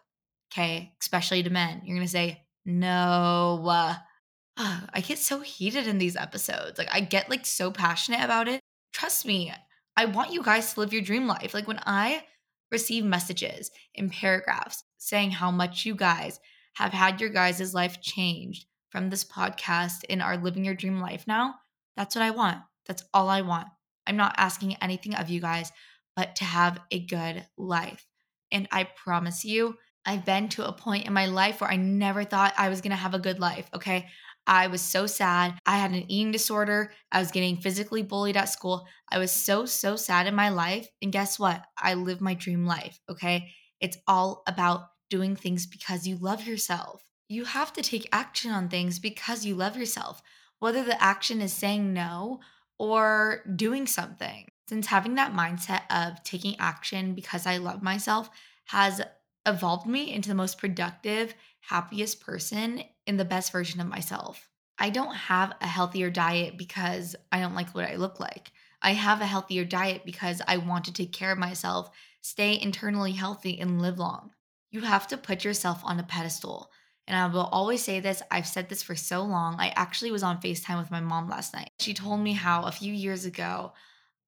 okay? 0.53 0.93
Especially 1.01 1.43
to 1.43 1.49
men. 1.49 1.81
You're 1.87 1.97
to 2.01 2.07
say 2.07 2.43
no. 2.67 3.97
I 4.57 5.03
get 5.07 5.19
so 5.19 5.41
heated 5.41 5.87
in 5.87 5.99
these 5.99 6.17
episodes. 6.17 6.79
Like, 6.79 6.89
I 6.93 7.01
get 7.01 7.29
like 7.29 7.45
so 7.45 7.71
passionate 7.71 8.25
about 8.25 8.49
it. 8.49 8.61
Trust 8.93 9.27
me, 9.27 9.53
I 9.97 10.07
want 10.07 10.33
you 10.33 10.43
guys 10.43 10.73
to 10.73 10.81
live 10.81 10.93
your 10.93 11.03
dream 11.03 11.27
life. 11.27 11.53
Like, 11.53 11.69
when 11.69 11.81
I 11.85 12.25
receive 12.71 13.05
messages 13.05 13.71
in 13.95 14.11
paragraphs 14.11 14.83
saying 14.99 15.31
how 15.33 15.51
much 15.51 15.85
you 15.85 15.95
guys 15.95 16.41
have 16.75 16.93
had 16.93 17.21
your 17.21 17.31
guys' 17.31 17.75
life 17.75 18.01
changed 18.01 18.67
from 18.91 19.11
this 19.11 19.25
podcast 19.25 20.05
and 20.09 20.23
are 20.23 20.37
living 20.37 20.65
your 20.65 20.75
dream 20.75 21.01
life 21.01 21.25
now, 21.27 21.55
that's 21.97 22.15
what 22.15 22.23
I 22.23 22.31
want. 22.31 22.59
That's 22.87 23.05
all 23.13 23.29
I 23.29 23.43
want. 23.43 23.69
I'm 24.07 24.17
not 24.17 24.35
asking 24.39 24.77
anything 24.77 25.15
of 25.15 25.29
you 25.29 25.41
guys 25.41 25.73
but 26.15 26.37
to 26.37 26.45
have 26.45 26.81
a 26.91 26.99
good 26.99 27.47
life. 27.59 28.07
And 28.51 28.67
I 28.73 28.85
promise 28.85 29.45
you, 29.45 29.77
I've 30.07 30.25
been 30.25 30.49
to 30.51 30.67
a 30.67 30.73
point 30.73 31.07
in 31.07 31.13
my 31.13 31.27
life 31.27 31.61
where 31.61 31.71
I 31.71 31.77
never 31.77 32.25
thought 32.25 32.55
I 32.57 32.69
was 32.69 32.81
gonna 32.81 32.97
have 32.97 33.15
a 33.15 33.19
good 33.19 33.39
life, 33.39 33.69
okay? 33.75 34.07
I 34.47 34.69
was 34.69 34.81
so 34.81 35.07
sad. 35.07 35.59
I 35.67 35.79
had 35.79 35.91
an 35.91 36.11
eating 36.11 36.33
disorder. 36.33 36.93
I 37.11 37.19
was 37.19 37.31
getting 37.31 37.57
physically 37.57 38.03
bullied 38.03 38.37
at 38.37 38.49
school. 38.49 38.87
I 39.11 39.19
was 39.19 39.33
so, 39.33 39.67
so 39.67 39.97
sad 39.97 40.27
in 40.27 40.35
my 40.35 40.51
life. 40.51 40.89
And 41.03 41.13
guess 41.13 41.39
what? 41.39 41.65
I 41.77 41.95
live 41.95 42.21
my 42.21 42.35
dream 42.35 42.65
life, 42.65 42.99
okay? 43.09 43.53
It's 43.81 43.99
all 44.07 44.43
about 44.47 44.89
doing 45.11 45.37
things 45.37 45.67
because 45.67 46.07
you 46.07 46.17
love 46.17 46.47
yourself. 46.47 47.03
You 47.29 47.45
have 47.45 47.73
to 47.73 47.83
take 47.83 48.09
action 48.13 48.53
on 48.53 48.69
things 48.69 48.99
because 48.99 49.45
you 49.45 49.57
love 49.57 49.77
yourself, 49.77 50.23
whether 50.61 50.85
the 50.85 51.03
action 51.03 51.41
is 51.41 51.53
saying 51.53 51.93
no 51.93 52.41
or 52.79 53.43
doing 53.57 53.87
something. 53.87 54.47
Since 54.69 54.87
having 54.87 55.15
that 55.15 55.33
mindset 55.33 55.83
of 55.91 56.23
taking 56.25 56.57
action 56.59 57.15
because 57.15 57.47
I 57.47 57.59
love 57.59 57.83
myself 57.83 58.31
has 58.67 59.01
evolved 59.45 59.87
me 59.87 60.13
into 60.13 60.29
the 60.29 60.35
most 60.35 60.59
productive, 60.59 61.35
happiest 61.61 62.21
person 62.21 62.83
in 63.07 63.17
the 63.17 63.25
best 63.25 63.53
version 63.53 63.81
of 63.81 63.87
myself. 63.87 64.49
I 64.79 64.91
don't 64.91 65.15
have 65.15 65.55
a 65.61 65.67
healthier 65.67 66.11
diet 66.11 66.59
because 66.59 67.17
I 67.33 67.41
don't 67.41 67.55
like 67.55 67.75
what 67.75 67.89
I 67.89 67.97
look 67.97 68.21
like. 68.21 68.53
I 68.83 68.93
have 68.93 69.21
a 69.21 69.27
healthier 69.27 69.65
diet 69.65 70.03
because 70.05 70.43
I 70.47 70.59
want 70.59 70.85
to 70.85 70.93
take 70.93 71.13
care 71.13 71.33
of 71.33 71.39
myself, 71.39 71.91
stay 72.21 72.61
internally 72.61 73.13
healthy, 73.13 73.59
and 73.59 73.81
live 73.81 73.99
long. 73.99 74.33
You 74.71 74.83
have 74.83 75.09
to 75.09 75.17
put 75.17 75.45
yourself 75.45 75.81
on 75.85 75.99
a 75.99 76.03
pedestal. 76.03 76.71
And 77.07 77.17
I 77.17 77.27
will 77.27 77.49
always 77.53 77.83
say 77.83 78.01
this 78.01 78.23
I've 78.31 78.47
said 78.47 78.69
this 78.69 78.83
for 78.83 78.97
so 78.97 79.23
long. 79.23 79.57
I 79.59 79.73
actually 79.77 80.11
was 80.11 80.23
on 80.23 80.41
FaceTime 80.41 80.79
with 80.79 80.91
my 80.91 81.01
mom 81.01 81.29
last 81.29 81.55
night. 81.55 81.71
She 81.79 81.95
told 81.95 82.21
me 82.21 82.33
how 82.33 82.65
a 82.65 82.73
few 82.73 82.93
years 82.93 83.25
ago, 83.25 83.73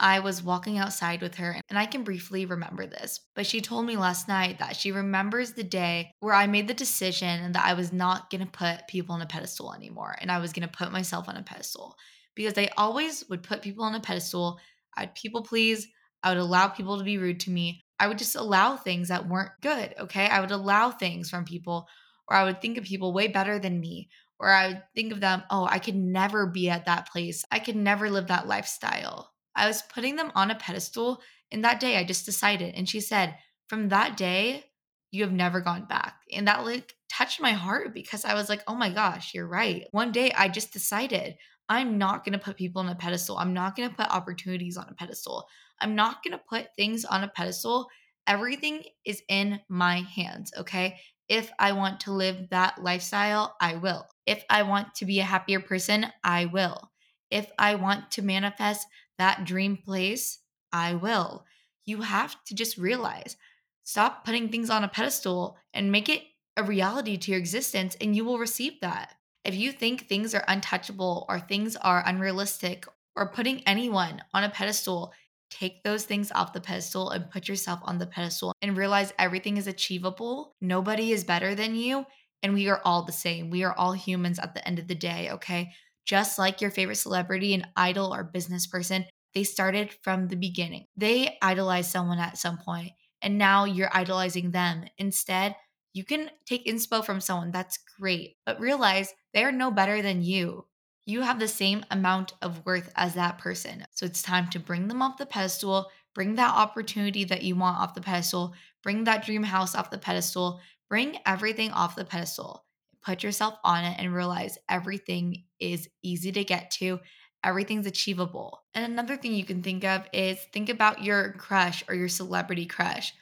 I 0.00 0.20
was 0.20 0.44
walking 0.44 0.78
outside 0.78 1.22
with 1.22 1.34
her, 1.36 1.60
and 1.68 1.76
I 1.76 1.86
can 1.86 2.04
briefly 2.04 2.46
remember 2.46 2.86
this, 2.86 3.18
but 3.34 3.46
she 3.46 3.60
told 3.60 3.84
me 3.84 3.96
last 3.96 4.28
night 4.28 4.60
that 4.60 4.76
she 4.76 4.92
remembers 4.92 5.52
the 5.52 5.64
day 5.64 6.12
where 6.20 6.34
I 6.34 6.46
made 6.46 6.68
the 6.68 6.74
decision 6.74 7.50
that 7.52 7.64
I 7.64 7.74
was 7.74 7.92
not 7.92 8.30
gonna 8.30 8.46
put 8.46 8.86
people 8.86 9.16
on 9.16 9.22
a 9.22 9.26
pedestal 9.26 9.74
anymore, 9.74 10.16
and 10.20 10.30
I 10.30 10.38
was 10.38 10.52
gonna 10.52 10.68
put 10.68 10.92
myself 10.92 11.28
on 11.28 11.36
a 11.36 11.42
pedestal 11.42 11.96
because 12.36 12.56
I 12.56 12.68
always 12.76 13.28
would 13.28 13.42
put 13.42 13.62
people 13.62 13.82
on 13.82 13.96
a 13.96 14.00
pedestal. 14.00 14.60
I'd 14.96 15.16
people 15.16 15.42
please, 15.42 15.88
I 16.22 16.28
would 16.28 16.38
allow 16.38 16.68
people 16.68 16.98
to 16.98 17.04
be 17.04 17.18
rude 17.18 17.40
to 17.40 17.50
me. 17.50 17.84
I 17.98 18.06
would 18.06 18.18
just 18.18 18.36
allow 18.36 18.76
things 18.76 19.08
that 19.08 19.28
weren't 19.28 19.50
good, 19.62 19.94
okay? 19.98 20.28
I 20.28 20.40
would 20.40 20.52
allow 20.52 20.92
things 20.92 21.28
from 21.28 21.44
people, 21.44 21.88
or 22.28 22.36
I 22.36 22.44
would 22.44 22.60
think 22.60 22.78
of 22.78 22.84
people 22.84 23.12
way 23.12 23.26
better 23.26 23.58
than 23.58 23.80
me, 23.80 24.10
or 24.38 24.48
I 24.48 24.68
would 24.68 24.82
think 24.94 25.12
of 25.12 25.18
them, 25.18 25.42
oh, 25.50 25.66
I 25.68 25.80
could 25.80 25.96
never 25.96 26.46
be 26.46 26.70
at 26.70 26.84
that 26.84 27.10
place. 27.10 27.44
I 27.50 27.58
could 27.58 27.74
never 27.74 28.08
live 28.08 28.28
that 28.28 28.46
lifestyle 28.46 29.32
I 29.58 29.66
was 29.66 29.82
putting 29.82 30.16
them 30.16 30.32
on 30.34 30.50
a 30.50 30.54
pedestal. 30.54 31.20
And 31.50 31.64
that 31.64 31.80
day 31.80 31.96
I 31.96 32.04
just 32.04 32.26
decided. 32.26 32.74
And 32.74 32.88
she 32.88 33.00
said, 33.00 33.36
from 33.68 33.88
that 33.88 34.16
day, 34.16 34.64
you 35.10 35.22
have 35.22 35.32
never 35.32 35.60
gone 35.60 35.86
back. 35.86 36.16
And 36.32 36.46
that 36.48 36.64
like 36.64 36.94
touched 37.08 37.40
my 37.40 37.52
heart 37.52 37.94
because 37.94 38.24
I 38.24 38.34
was 38.34 38.48
like, 38.48 38.62
oh 38.66 38.74
my 38.74 38.90
gosh, 38.90 39.32
you're 39.34 39.46
right. 39.46 39.86
One 39.90 40.12
day 40.12 40.32
I 40.32 40.48
just 40.48 40.72
decided 40.72 41.36
I'm 41.68 41.98
not 41.98 42.24
going 42.24 42.32
to 42.32 42.44
put 42.44 42.56
people 42.56 42.80
on 42.80 42.88
a 42.88 42.94
pedestal. 42.94 43.38
I'm 43.38 43.54
not 43.54 43.76
going 43.76 43.88
to 43.88 43.94
put 43.94 44.08
opportunities 44.10 44.76
on 44.76 44.86
a 44.88 44.94
pedestal. 44.94 45.46
I'm 45.80 45.94
not 45.94 46.22
going 46.22 46.32
to 46.32 46.44
put 46.48 46.74
things 46.76 47.04
on 47.04 47.24
a 47.24 47.28
pedestal. 47.28 47.88
Everything 48.26 48.84
is 49.04 49.22
in 49.28 49.60
my 49.68 50.00
hands, 50.14 50.52
okay? 50.58 50.98
If 51.28 51.50
I 51.58 51.72
want 51.72 52.00
to 52.00 52.12
live 52.12 52.48
that 52.50 52.82
lifestyle, 52.82 53.54
I 53.60 53.76
will. 53.76 54.06
If 54.26 54.44
I 54.48 54.62
want 54.62 54.94
to 54.96 55.04
be 55.04 55.20
a 55.20 55.24
happier 55.24 55.60
person, 55.60 56.06
I 56.24 56.46
will. 56.46 56.90
If 57.30 57.50
I 57.58 57.74
want 57.74 58.10
to 58.12 58.22
manifest 58.22 58.86
that 59.18 59.44
dream 59.44 59.76
place, 59.76 60.38
I 60.72 60.94
will. 60.94 61.44
You 61.84 62.02
have 62.02 62.36
to 62.44 62.54
just 62.54 62.76
realize 62.76 63.36
stop 63.82 64.24
putting 64.24 64.48
things 64.48 64.70
on 64.70 64.84
a 64.84 64.88
pedestal 64.88 65.56
and 65.72 65.90
make 65.90 66.08
it 66.08 66.22
a 66.56 66.62
reality 66.62 67.16
to 67.16 67.30
your 67.30 67.40
existence, 67.40 67.96
and 68.00 68.14
you 68.14 68.24
will 68.24 68.38
receive 68.38 68.80
that. 68.80 69.14
If 69.44 69.54
you 69.54 69.72
think 69.72 70.06
things 70.06 70.34
are 70.34 70.44
untouchable 70.48 71.24
or 71.28 71.40
things 71.40 71.76
are 71.76 72.02
unrealistic 72.04 72.84
or 73.16 73.32
putting 73.32 73.62
anyone 73.62 74.22
on 74.34 74.44
a 74.44 74.50
pedestal, 74.50 75.12
take 75.50 75.82
those 75.82 76.04
things 76.04 76.30
off 76.32 76.52
the 76.52 76.60
pedestal 76.60 77.10
and 77.10 77.30
put 77.30 77.48
yourself 77.48 77.80
on 77.84 77.98
the 77.98 78.06
pedestal 78.06 78.52
and 78.60 78.76
realize 78.76 79.14
everything 79.18 79.56
is 79.56 79.66
achievable. 79.66 80.54
Nobody 80.60 81.12
is 81.12 81.24
better 81.24 81.54
than 81.54 81.74
you, 81.74 82.04
and 82.42 82.52
we 82.52 82.68
are 82.68 82.82
all 82.84 83.04
the 83.04 83.12
same. 83.12 83.48
We 83.48 83.64
are 83.64 83.72
all 83.72 83.92
humans 83.92 84.38
at 84.38 84.54
the 84.54 84.66
end 84.66 84.78
of 84.78 84.88
the 84.88 84.94
day, 84.94 85.30
okay? 85.30 85.72
Just 86.08 86.38
like 86.38 86.60
your 86.62 86.70
favorite 86.70 86.96
celebrity, 86.96 87.52
an 87.54 87.66
idol, 87.76 88.14
or 88.14 88.24
business 88.24 88.66
person, 88.66 89.04
they 89.34 89.44
started 89.44 89.94
from 90.02 90.28
the 90.28 90.36
beginning. 90.36 90.86
They 90.96 91.36
idolized 91.42 91.90
someone 91.90 92.18
at 92.18 92.38
some 92.38 92.56
point, 92.58 92.92
and 93.20 93.36
now 93.36 93.66
you're 93.66 93.94
idolizing 93.94 94.50
them. 94.50 94.86
Instead, 94.96 95.54
you 95.92 96.04
can 96.04 96.30
take 96.46 96.64
inspo 96.66 97.04
from 97.04 97.20
someone, 97.20 97.50
that's 97.50 97.78
great, 98.00 98.36
but 98.46 98.58
realize 98.58 99.12
they're 99.34 99.52
no 99.52 99.70
better 99.70 100.00
than 100.00 100.22
you. 100.22 100.66
You 101.04 101.20
have 101.22 101.38
the 101.38 101.48
same 101.48 101.84
amount 101.90 102.32
of 102.40 102.64
worth 102.64 102.90
as 102.96 103.14
that 103.14 103.38
person. 103.38 103.84
So 103.92 104.06
it's 104.06 104.22
time 104.22 104.48
to 104.50 104.58
bring 104.60 104.88
them 104.88 105.02
off 105.02 105.18
the 105.18 105.26
pedestal, 105.26 105.90
bring 106.14 106.36
that 106.36 106.54
opportunity 106.54 107.24
that 107.24 107.42
you 107.42 107.54
want 107.56 107.78
off 107.78 107.94
the 107.94 108.00
pedestal, 108.00 108.54
bring 108.82 109.04
that 109.04 109.24
dream 109.24 109.42
house 109.42 109.74
off 109.74 109.90
the 109.90 109.98
pedestal, 109.98 110.60
bring 110.88 111.18
everything 111.26 111.70
off 111.70 111.96
the 111.96 112.04
pedestal 112.04 112.64
put 113.04 113.22
yourself 113.22 113.54
on 113.64 113.84
it 113.84 113.96
and 113.98 114.14
realize 114.14 114.58
everything 114.68 115.44
is 115.60 115.88
easy 116.02 116.32
to 116.32 116.44
get 116.44 116.70
to, 116.72 117.00
everything's 117.44 117.86
achievable. 117.86 118.62
And 118.74 118.84
another 118.84 119.16
thing 119.16 119.34
you 119.34 119.44
can 119.44 119.62
think 119.62 119.84
of 119.84 120.04
is 120.12 120.38
think 120.52 120.68
about 120.68 121.02
your 121.02 121.32
crush 121.32 121.84
or 121.88 121.94
your 121.94 122.08
celebrity 122.08 122.66
crush. 122.66 123.14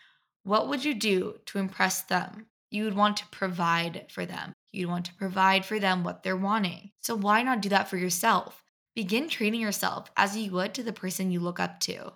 What 0.45 0.69
would 0.69 0.85
you 0.85 0.95
do 0.95 1.37
to 1.47 1.59
impress 1.59 2.03
them? 2.03 2.47
You 2.71 2.85
would 2.85 2.97
want 2.97 3.19
to 3.19 3.29
provide 3.29 4.07
for 4.11 4.27
them. 4.27 4.53
You'd 4.73 4.89
want 4.89 5.07
to 5.07 5.15
provide 5.15 5.65
for 5.65 5.79
them 5.79 6.05
what 6.05 6.23
they're 6.23 6.37
wanting. 6.37 6.91
So 7.01 7.15
why 7.15 7.43
not 7.43 7.63
do 7.63 7.69
that 7.71 7.89
for 7.89 7.97
yourself? 7.97 8.63
Begin 8.95 9.29
treating 9.29 9.61
yourself 9.61 10.11
as 10.17 10.37
you 10.37 10.53
would 10.53 10.75
to 10.75 10.83
the 10.83 10.93
person 10.93 11.31
you 11.31 11.41
look 11.41 11.61
up 11.61 11.81
to. 11.81 12.13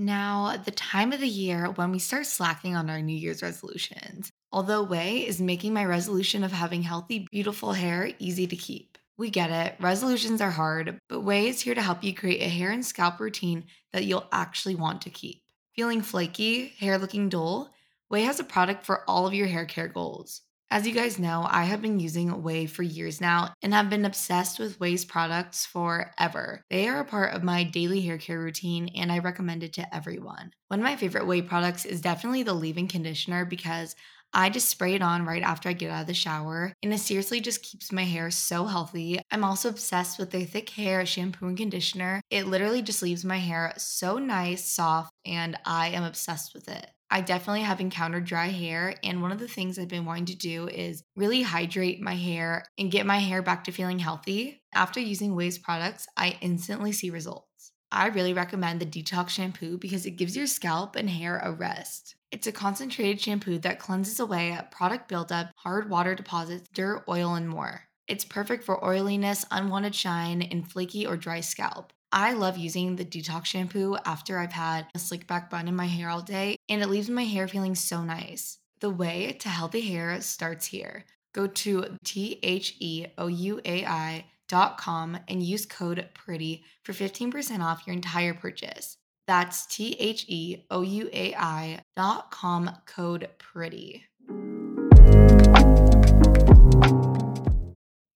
Now, 0.00 0.56
the 0.56 0.70
time 0.70 1.12
of 1.12 1.18
the 1.18 1.26
year 1.26 1.72
when 1.72 1.90
we 1.90 1.98
start 1.98 2.26
slacking 2.26 2.76
on 2.76 2.88
our 2.88 3.02
New 3.02 3.16
Year's 3.16 3.42
resolutions. 3.42 4.30
Although 4.52 4.86
OUAI 4.86 5.26
is 5.26 5.40
making 5.40 5.74
my 5.74 5.84
resolution 5.84 6.44
of 6.44 6.52
having 6.52 6.82
healthy, 6.82 7.26
beautiful 7.32 7.72
hair 7.72 8.12
easy 8.20 8.46
to 8.46 8.54
keep. 8.54 8.96
We 9.16 9.28
get 9.28 9.50
it, 9.50 9.74
resolutions 9.80 10.40
are 10.40 10.52
hard, 10.52 11.00
but 11.08 11.24
OUAI 11.24 11.48
is 11.48 11.60
here 11.60 11.74
to 11.74 11.82
help 11.82 12.04
you 12.04 12.14
create 12.14 12.40
a 12.42 12.48
hair 12.48 12.70
and 12.70 12.86
scalp 12.86 13.18
routine 13.18 13.64
that 13.92 14.04
you'll 14.04 14.28
actually 14.30 14.76
want 14.76 15.02
to 15.02 15.10
keep. 15.10 15.42
Feeling 15.74 16.02
flaky, 16.02 16.68
hair 16.78 16.96
looking 16.96 17.28
dull? 17.28 17.74
OUAI 18.12 18.24
has 18.24 18.38
a 18.38 18.44
product 18.44 18.86
for 18.86 19.02
all 19.10 19.26
of 19.26 19.34
your 19.34 19.48
hair 19.48 19.66
care 19.66 19.88
goals. 19.88 20.42
As 20.70 20.86
you 20.86 20.92
guys 20.92 21.18
know, 21.18 21.46
I 21.48 21.64
have 21.64 21.80
been 21.80 21.98
using 21.98 22.30
OUAI 22.30 22.68
for 22.68 22.82
years 22.82 23.22
now 23.22 23.54
and 23.62 23.72
have 23.72 23.88
been 23.88 24.04
obsessed 24.04 24.58
with 24.58 24.78
OUAI's 24.78 25.06
products 25.06 25.64
forever. 25.64 26.62
They 26.68 26.86
are 26.88 27.00
a 27.00 27.06
part 27.06 27.32
of 27.32 27.42
my 27.42 27.64
daily 27.64 28.02
hair 28.02 28.18
care 28.18 28.38
routine 28.38 28.90
and 28.94 29.10
I 29.10 29.20
recommend 29.20 29.62
it 29.62 29.72
to 29.74 29.94
everyone. 29.94 30.52
One 30.68 30.80
of 30.80 30.84
my 30.84 30.96
favorite 30.96 31.24
OUAI 31.24 31.48
products 31.48 31.86
is 31.86 32.02
definitely 32.02 32.42
the 32.42 32.52
leave-in 32.52 32.86
conditioner 32.86 33.46
because 33.46 33.96
I 34.34 34.50
just 34.50 34.68
spray 34.68 34.94
it 34.94 35.00
on 35.00 35.24
right 35.24 35.42
after 35.42 35.70
I 35.70 35.72
get 35.72 35.90
out 35.90 36.02
of 36.02 36.06
the 36.06 36.12
shower, 36.12 36.74
and 36.82 36.92
it 36.92 36.98
seriously 36.98 37.40
just 37.40 37.62
keeps 37.62 37.90
my 37.90 38.04
hair 38.04 38.30
so 38.30 38.66
healthy. 38.66 39.18
I'm 39.30 39.42
also 39.42 39.70
obsessed 39.70 40.18
with 40.18 40.32
their 40.32 40.44
thick 40.44 40.68
hair 40.68 41.06
shampoo 41.06 41.46
and 41.46 41.56
conditioner. 41.56 42.20
It 42.28 42.46
literally 42.46 42.82
just 42.82 43.02
leaves 43.02 43.24
my 43.24 43.38
hair 43.38 43.72
so 43.78 44.18
nice, 44.18 44.62
soft, 44.66 45.14
and 45.24 45.56
I 45.64 45.88
am 45.88 46.04
obsessed 46.04 46.52
with 46.52 46.68
it. 46.68 46.90
I 47.10 47.22
definitely 47.22 47.62
have 47.62 47.80
encountered 47.80 48.26
dry 48.26 48.48
hair, 48.48 48.94
and 49.02 49.22
one 49.22 49.32
of 49.32 49.38
the 49.38 49.48
things 49.48 49.78
I've 49.78 49.88
been 49.88 50.04
wanting 50.04 50.26
to 50.26 50.36
do 50.36 50.68
is 50.68 51.02
really 51.16 51.42
hydrate 51.42 52.02
my 52.02 52.14
hair 52.14 52.64
and 52.76 52.90
get 52.90 53.06
my 53.06 53.18
hair 53.18 53.40
back 53.40 53.64
to 53.64 53.72
feeling 53.72 53.98
healthy. 53.98 54.62
After 54.74 55.00
using 55.00 55.32
OUAI's 55.32 55.58
products, 55.58 56.06
I 56.16 56.36
instantly 56.42 56.92
see 56.92 57.08
results. 57.08 57.72
I 57.90 58.08
really 58.08 58.34
recommend 58.34 58.80
the 58.80 58.86
Detox 58.86 59.30
Shampoo 59.30 59.78
because 59.78 60.04
it 60.04 60.12
gives 60.18 60.36
your 60.36 60.46
scalp 60.46 60.96
and 60.96 61.08
hair 61.08 61.38
a 61.38 61.50
rest. 61.50 62.16
It's 62.30 62.46
a 62.46 62.52
concentrated 62.52 63.18
shampoo 63.18 63.58
that 63.60 63.78
cleanses 63.78 64.20
away 64.20 64.58
product 64.70 65.08
buildup, 65.08 65.52
hard 65.56 65.88
water 65.88 66.14
deposits, 66.14 66.68
dirt, 66.74 67.04
oil, 67.08 67.34
and 67.34 67.48
more. 67.48 67.84
It's 68.06 68.24
perfect 68.24 68.64
for 68.64 68.84
oiliness, 68.84 69.46
unwanted 69.50 69.94
shine, 69.94 70.42
and 70.42 70.70
flaky 70.70 71.06
or 71.06 71.16
dry 71.16 71.40
scalp. 71.40 71.94
I 72.10 72.32
love 72.32 72.56
using 72.56 72.96
the 72.96 73.04
detox 73.04 73.46
shampoo 73.46 73.98
after 74.06 74.38
I've 74.38 74.52
had 74.52 74.86
a 74.94 74.98
slick 74.98 75.26
back 75.26 75.50
bun 75.50 75.68
in 75.68 75.76
my 75.76 75.84
hair 75.84 76.08
all 76.08 76.22
day, 76.22 76.56
and 76.66 76.80
it 76.80 76.88
leaves 76.88 77.10
my 77.10 77.24
hair 77.24 77.46
feeling 77.46 77.74
so 77.74 78.02
nice. 78.02 78.58
The 78.80 78.88
way 78.88 79.36
to 79.40 79.48
healthy 79.50 79.82
hair 79.82 80.18
starts 80.22 80.64
here. 80.64 81.04
Go 81.34 81.46
to 81.46 81.98
T 82.04 82.40
H 82.42 82.76
E 82.80 83.06
O 83.18 83.26
U 83.26 83.60
A 83.62 83.84
I 83.84 84.24
dot 84.48 84.78
com 84.78 85.18
and 85.28 85.42
use 85.42 85.66
code 85.66 86.08
PRETTY 86.14 86.64
for 86.82 86.94
15% 86.94 87.60
off 87.60 87.86
your 87.86 87.94
entire 87.94 88.32
purchase. 88.32 88.96
That's 89.26 89.66
T 89.66 89.94
H 89.98 90.24
E 90.28 90.64
O 90.70 90.80
U 90.80 91.10
A 91.12 91.34
I 91.34 91.82
dot 91.94 92.30
com 92.30 92.70
code 92.86 93.28
PRETTY. 93.38 94.04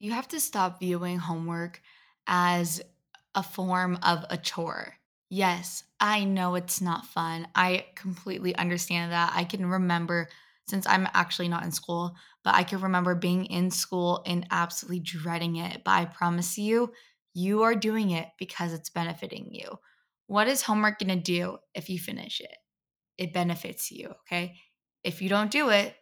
You 0.01 0.13
have 0.13 0.29
to 0.29 0.41
stop 0.41 0.81
viewing 0.81 1.19
homework 1.19 1.83
as 2.27 2.81
a 3.35 3.43
form 3.43 3.99
of 4.03 4.25
a 4.31 4.37
chore. 4.37 4.95
Yes, 5.31 5.85
I 5.99 6.25
know 6.25 6.57
it's 6.57 6.81
not 6.81 7.07
fun. 7.07 7.49
I 7.55 7.87
completely 7.95 8.55
understand 8.55 9.13
that. 9.13 9.33
I 9.35 9.45
can 9.45 9.65
remember 9.65 10.29
since 10.69 10.87
I'm 10.87 11.09
actually 11.15 11.49
not 11.49 11.65
in 11.65 11.73
school, 11.73 12.15
but 12.45 12.55
I 12.55 12.63
can 12.63 12.81
remember 12.81 13.15
being 13.15 13.47
in 13.47 13.71
school 13.71 14.23
and 14.27 14.47
absolutely 14.51 15.01
dreading 15.01 15.57
it. 15.57 15.83
But 15.85 15.93
I 15.93 16.05
promise 16.05 16.59
you, 16.59 16.93
you 17.35 17.63
are 17.63 17.75
doing 17.75 18.11
it 18.11 18.29
because 18.39 18.73
it's 18.73 18.91
benefiting 18.91 19.49
you. 19.51 19.79
What 20.27 20.49
is 20.49 20.63
homework 20.63 20.99
going 20.99 21.17
to 21.17 21.23
do 21.23 21.59
if 21.75 21.89
you 21.89 21.99
finish 21.99 22.41
it? 22.41 22.57
It 23.19 23.33
benefits 23.33 23.91
you, 23.91 24.15
okay? 24.27 24.57
If 25.03 25.23
you 25.23 25.29
don't 25.29 25.51
do 25.51 25.71
it, 25.71 25.95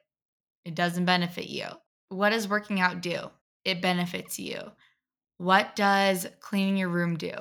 it 0.64 0.74
doesn't 0.74 1.04
benefit 1.04 1.48
you. 1.48 1.66
What 2.08 2.30
does 2.30 2.48
working 2.48 2.80
out 2.80 3.00
do? 3.00 3.30
It 3.64 3.80
benefits 3.80 4.38
you. 4.38 4.60
What 5.40 5.74
does 5.74 6.26
cleaning 6.40 6.76
your 6.76 6.90
room 6.90 7.16
do? 7.16 7.32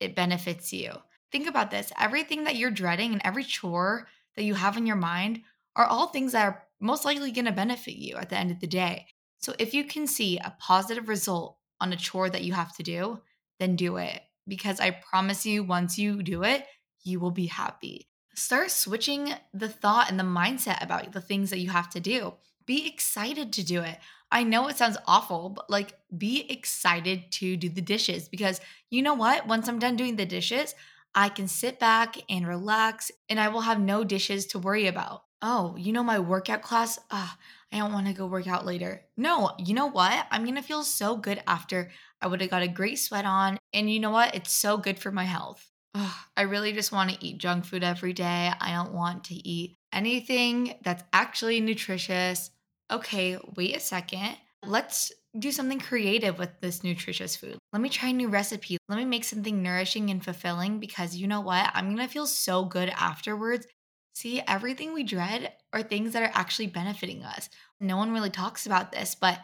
It 0.00 0.14
benefits 0.14 0.70
you. 0.70 0.92
Think 1.32 1.48
about 1.48 1.70
this 1.70 1.90
everything 1.98 2.44
that 2.44 2.56
you're 2.56 2.70
dreading 2.70 3.14
and 3.14 3.22
every 3.24 3.42
chore 3.42 4.06
that 4.36 4.44
you 4.44 4.52
have 4.52 4.76
in 4.76 4.86
your 4.86 4.96
mind 4.96 5.40
are 5.74 5.86
all 5.86 6.08
things 6.08 6.32
that 6.32 6.44
are 6.44 6.64
most 6.78 7.06
likely 7.06 7.32
going 7.32 7.46
to 7.46 7.52
benefit 7.52 7.94
you 7.94 8.16
at 8.16 8.28
the 8.28 8.36
end 8.36 8.50
of 8.50 8.60
the 8.60 8.66
day. 8.66 9.06
So 9.38 9.54
if 9.58 9.72
you 9.72 9.84
can 9.84 10.06
see 10.06 10.36
a 10.36 10.56
positive 10.60 11.08
result 11.08 11.56
on 11.80 11.90
a 11.90 11.96
chore 11.96 12.28
that 12.28 12.44
you 12.44 12.52
have 12.52 12.76
to 12.76 12.82
do, 12.82 13.22
then 13.58 13.76
do 13.76 13.96
it. 13.96 14.20
Because 14.46 14.78
I 14.78 14.90
promise 14.90 15.46
you, 15.46 15.64
once 15.64 15.96
you 15.96 16.22
do 16.22 16.42
it, 16.42 16.66
you 17.02 17.18
will 17.18 17.30
be 17.30 17.46
happy. 17.46 18.10
Start 18.34 18.70
switching 18.70 19.32
the 19.54 19.70
thought 19.70 20.10
and 20.10 20.20
the 20.20 20.22
mindset 20.22 20.84
about 20.84 21.12
the 21.12 21.22
things 21.22 21.48
that 21.48 21.60
you 21.60 21.70
have 21.70 21.88
to 21.92 22.00
do. 22.00 22.34
Be 22.66 22.86
excited 22.86 23.54
to 23.54 23.64
do 23.64 23.80
it. 23.80 23.96
I 24.30 24.44
know 24.44 24.68
it 24.68 24.76
sounds 24.76 24.98
awful, 25.06 25.50
but 25.50 25.70
like 25.70 25.94
be 26.16 26.50
excited 26.50 27.30
to 27.32 27.56
do 27.56 27.68
the 27.68 27.80
dishes 27.80 28.28
because 28.28 28.60
you 28.90 29.02
know 29.02 29.14
what? 29.14 29.46
Once 29.46 29.68
I'm 29.68 29.78
done 29.78 29.96
doing 29.96 30.16
the 30.16 30.26
dishes, 30.26 30.74
I 31.14 31.28
can 31.28 31.48
sit 31.48 31.78
back 31.78 32.16
and 32.28 32.46
relax 32.46 33.10
and 33.28 33.40
I 33.40 33.48
will 33.48 33.62
have 33.62 33.80
no 33.80 34.04
dishes 34.04 34.46
to 34.48 34.58
worry 34.58 34.86
about. 34.86 35.24
Oh, 35.40 35.76
you 35.76 35.92
know 35.92 36.02
my 36.02 36.18
workout 36.18 36.62
class? 36.62 36.98
Ah, 37.10 37.38
I 37.72 37.78
don't 37.78 37.92
want 37.92 38.06
to 38.06 38.12
go 38.12 38.26
work 38.26 38.46
out 38.46 38.66
later. 38.66 39.04
No, 39.16 39.52
you 39.58 39.72
know 39.72 39.86
what? 39.86 40.26
I'm 40.30 40.42
going 40.42 40.56
to 40.56 40.62
feel 40.62 40.82
so 40.82 41.16
good 41.16 41.42
after 41.46 41.90
I 42.20 42.26
would 42.26 42.40
have 42.40 42.50
got 42.50 42.62
a 42.62 42.68
great 42.68 42.98
sweat 42.98 43.24
on. 43.24 43.58
And 43.72 43.90
you 43.90 44.00
know 44.00 44.10
what? 44.10 44.34
It's 44.34 44.52
so 44.52 44.76
good 44.76 44.98
for 44.98 45.12
my 45.12 45.24
health. 45.24 45.70
Ugh, 45.94 46.14
I 46.36 46.42
really 46.42 46.72
just 46.72 46.92
want 46.92 47.10
to 47.10 47.24
eat 47.24 47.38
junk 47.38 47.64
food 47.64 47.84
every 47.84 48.12
day. 48.12 48.52
I 48.60 48.72
don't 48.72 48.92
want 48.92 49.24
to 49.24 49.34
eat 49.34 49.78
anything 49.92 50.74
that's 50.82 51.04
actually 51.12 51.60
nutritious. 51.60 52.50
Okay, 52.90 53.38
wait 53.56 53.76
a 53.76 53.80
second. 53.80 54.36
Let's 54.64 55.12
do 55.38 55.52
something 55.52 55.78
creative 55.78 56.38
with 56.38 56.60
this 56.60 56.82
nutritious 56.82 57.36
food. 57.36 57.58
Let 57.72 57.82
me 57.82 57.90
try 57.90 58.08
a 58.08 58.12
new 58.12 58.28
recipe. 58.28 58.78
Let 58.88 58.96
me 58.96 59.04
make 59.04 59.24
something 59.24 59.62
nourishing 59.62 60.10
and 60.10 60.24
fulfilling 60.24 60.80
because 60.80 61.14
you 61.14 61.26
know 61.26 61.40
what? 61.40 61.70
I'm 61.74 61.94
going 61.94 62.06
to 62.06 62.12
feel 62.12 62.26
so 62.26 62.64
good 62.64 62.88
afterwards. 62.88 63.66
See, 64.14 64.42
everything 64.48 64.94
we 64.94 65.04
dread 65.04 65.52
are 65.72 65.82
things 65.82 66.12
that 66.14 66.22
are 66.22 66.32
actually 66.34 66.68
benefiting 66.68 67.22
us. 67.22 67.50
No 67.78 67.96
one 67.98 68.10
really 68.10 68.30
talks 68.30 68.66
about 68.66 68.90
this, 68.90 69.14
but 69.14 69.38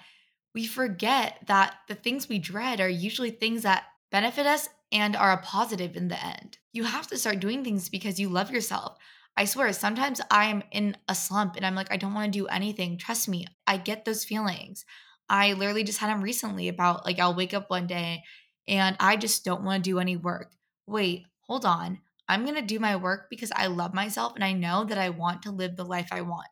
we 0.55 0.67
forget 0.67 1.39
that 1.47 1.77
the 1.87 1.95
things 1.95 2.29
we 2.29 2.39
dread 2.39 2.81
are 2.81 2.89
usually 2.89 3.31
things 3.31 3.63
that 3.63 3.85
benefit 4.11 4.47
us 4.47 4.69
and 4.91 5.15
are 5.17 5.33
a 5.33 5.43
positive 5.43 5.97
in 5.97 6.09
the 6.09 6.25
end. 6.25 6.59
You 6.73 6.85
have 6.85 7.07
to 7.09 7.19
start 7.19 7.41
doing 7.41 7.63
things 7.63 7.89
because 7.89 8.19
you 8.19 8.29
love 8.29 8.51
yourself. 8.51 8.97
I 9.37 9.47
swear, 9.47 9.73
sometimes 9.73 10.21
I 10.31 10.45
am 10.47 10.63
in 10.71 10.97
a 11.09 11.15
slump 11.15 11.57
and 11.57 11.67
I'm 11.67 11.75
like, 11.75 11.91
I 11.91 11.97
don't 11.97 12.15
want 12.15 12.33
to 12.33 12.39
do 12.39 12.47
anything. 12.47 12.99
Trust 12.99 13.29
me, 13.29 13.47
I 13.67 13.79
get 13.79 14.05
those 14.05 14.25
feelings. 14.25 14.85
I 15.29 15.55
literally 15.55 15.83
just 15.83 15.99
had 15.99 16.11
them 16.11 16.23
recently 16.23 16.69
about 16.69 17.05
like, 17.05 17.19
I'll 17.19 17.35
wake 17.35 17.53
up 17.53 17.69
one 17.69 17.89
day 17.89 18.23
and 18.69 18.97
I 19.01 19.17
just 19.17 19.45
don't 19.45 19.65
want 19.65 19.83
to 19.83 19.91
do 19.91 19.99
any 19.99 20.17
work. 20.17 20.53
Wait, 20.87 21.25
hold 21.49 21.65
on. 21.65 21.99
I'm 22.29 22.45
going 22.45 22.55
to 22.55 22.63
do 22.63 22.79
my 22.79 22.95
work 22.95 23.27
because 23.29 23.51
I 23.57 23.67
love 23.67 23.93
myself 23.93 24.35
and 24.37 24.45
I 24.45 24.53
know 24.53 24.85
that 24.85 24.99
I 24.99 25.11
want 25.11 25.43
to 25.43 25.51
live 25.51 25.75
the 25.75 25.85
life 25.85 26.11
I 26.13 26.21
want. 26.21 26.47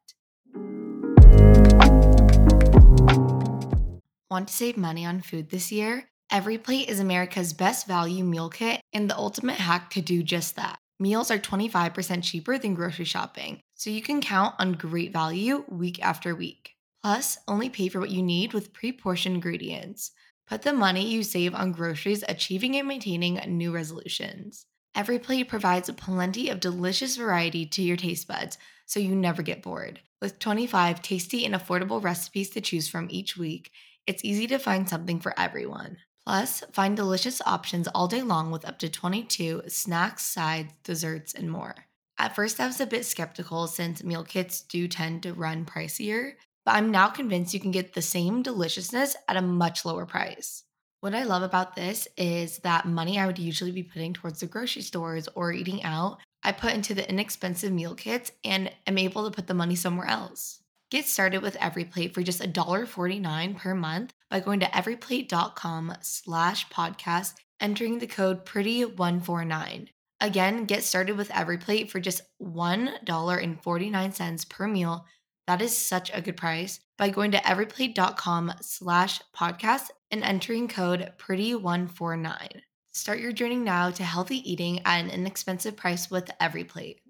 Want 4.29 4.49
to 4.49 4.55
save 4.55 4.77
money 4.77 5.07
on 5.07 5.21
food 5.21 5.51
this 5.51 5.71
year? 5.71 6.11
Every 6.33 6.59
Plate 6.59 6.89
is 6.89 6.99
America's 6.99 7.53
best 7.53 7.87
value 7.87 8.25
meal 8.25 8.51
kit 8.51 8.81
and 8.93 9.09
the 9.09 9.17
ultimate 9.17 9.59
hack 9.59 9.91
to 9.91 10.01
do 10.01 10.25
just 10.25 10.57
that. 10.57 10.82
Meals 11.03 11.33
are 11.33 11.39
25% 11.39 12.23
cheaper 12.23 12.59
than 12.59 12.75
grocery 12.75 13.05
shopping, 13.05 13.61
so 13.75 13.91
you 13.91 14.01
can 14.01 14.21
count 14.21 14.55
on 14.61 14.75
great 14.75 15.13
value 15.13 15.65
week 15.69 16.01
after 16.01 16.33
week. 16.33 16.77
Plus, 17.03 17.39
only 17.49 17.69
pay 17.69 17.89
for 17.89 17.99
what 17.99 18.13
you 18.13 18.23
need 18.23 18.53
with 18.53 18.73
pre 18.73 18.93
portioned 18.93 19.35
ingredients. 19.35 20.13
Put 20.47 20.63
the 20.63 20.73
money 20.73 21.05
you 21.05 21.25
save 21.25 21.57
on 21.57 21.73
groceries 21.73 22.23
achieving 22.29 22.77
and 22.77 22.87
maintaining 22.87 23.35
new 23.49 23.73
resolutions. 23.73 24.67
Every 24.95 25.19
Plate 25.19 25.49
provides 25.49 25.91
plenty 25.91 26.49
of 26.49 26.61
delicious 26.61 27.17
variety 27.17 27.67
to 27.67 27.83
your 27.83 27.97
taste 27.97 28.29
buds, 28.29 28.57
so 28.87 29.01
you 29.01 29.17
never 29.17 29.43
get 29.43 29.61
bored. 29.61 29.99
With 30.21 30.39
25 30.39 31.03
tasty 31.03 31.45
and 31.45 31.53
affordable 31.53 32.01
recipes 32.01 32.51
to 32.51 32.61
choose 32.61 32.89
from 32.89 33.09
each 33.11 33.37
week, 33.37 33.73
it's 34.07 34.25
easy 34.25 34.47
to 34.47 34.59
find 34.61 34.89
something 34.89 35.19
for 35.19 35.35
everyone. 35.37 35.97
Plus, 36.25 36.63
find 36.73 36.97
delicious 36.97 37.43
options 37.45 37.89
all 37.89 38.07
day 38.07 38.23
long 38.23 38.51
with 38.51 38.65
up 38.65 38.79
to 38.79 38.89
22 38.89 39.63
snacks, 39.69 40.23
sides, 40.25 40.73
desserts, 40.85 41.35
and 41.35 41.51
more. 41.51 41.75
At 42.19 42.37
first, 42.37 42.61
I 42.61 42.67
was 42.67 42.81
a 42.81 42.87
bit 42.87 43.05
skeptical 43.05 43.67
since 43.67 44.05
meal 44.05 44.23
kits 44.23 44.61
do 44.61 44.87
tend 44.87 45.25
to 45.25 45.33
run 45.33 45.65
pricier, 45.65 46.35
but 46.65 46.77
I'm 46.77 46.93
now 46.93 47.09
convinced 47.09 47.55
you 47.55 47.61
can 47.61 47.73
get 47.73 47.95
the 47.95 48.03
same 48.03 48.43
deliciousness 48.43 49.17
at 49.27 49.37
a 49.37 49.43
much 49.43 49.85
lower 49.85 50.07
price. 50.07 50.63
What 51.01 51.17
I 51.17 51.25
love 51.25 51.43
about 51.43 51.75
this 51.75 52.07
is 52.17 52.59
that 52.59 52.87
money 52.87 53.19
I 53.19 53.27
would 53.27 53.41
usually 53.41 53.73
be 53.73 53.83
putting 53.83 54.13
towards 54.13 54.39
the 54.39 54.47
grocery 54.47 54.83
stores 54.83 55.29
or 55.35 55.53
eating 55.53 55.83
out, 55.83 56.19
I 56.45 56.53
put 56.53 56.75
into 56.75 56.95
the 56.95 57.09
inexpensive 57.11 57.73
meal 57.73 57.97
kits 57.97 58.31
and 58.45 58.71
am 58.87 58.99
able 58.99 59.25
to 59.25 59.35
put 59.35 59.49
the 59.49 59.55
money 59.55 59.75
somewhere 59.75 60.07
else. 60.07 60.63
Get 60.93 61.07
started 61.07 61.43
with 61.43 61.57
Every 61.57 61.85
Plate 61.85 62.15
for 62.15 62.23
just 62.23 62.41
$1.49 62.41 63.57
per 63.57 63.75
month 63.75 64.13
by 64.33 64.41
going 64.41 64.59
to 64.61 64.67
everyplate.com 64.67 65.95
slash 66.01 66.67
podcast, 66.71 67.35
entering 67.61 67.99
the 67.99 68.07
code 68.07 68.47
PRETTY149. 68.47 69.89
Again, 70.23 70.65
get 70.65 70.85
started 70.85 71.19
with 71.19 71.31
Every 71.33 71.59
Plate 71.59 71.91
for 71.91 72.01
just 72.01 72.23
$1.49 72.43 74.49
per 74.49 74.67
meal. 74.67 75.05
That 75.47 75.61
is 75.61 75.77
such 75.77 76.11
a 76.15 76.23
good 76.23 76.39
price 76.39 76.81
by 76.97 77.11
going 77.11 77.33
to 77.33 77.39
everyplate.com 77.39 78.55
slash 78.63 79.21
podcast 79.37 79.89
and 80.11 80.25
entering 80.25 80.67
code 80.67 81.13
PRETTY149. 81.19 82.63
Start 82.95 83.21
your 83.21 83.33
journey 83.33 83.57
now 83.57 83.91
to 83.91 84.03
healthy 84.03 84.51
eating 84.51 84.81
at 84.87 85.05
an 85.05 85.11
inexpensive 85.11 85.77
price 85.77 86.11
with 86.11 86.31
Every 86.41 86.65
Plate. 86.65 87.03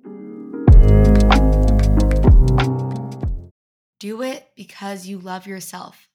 Do 4.00 4.22
it 4.22 4.48
because 4.56 5.06
you 5.06 5.20
love 5.20 5.46
yourself. 5.46 6.08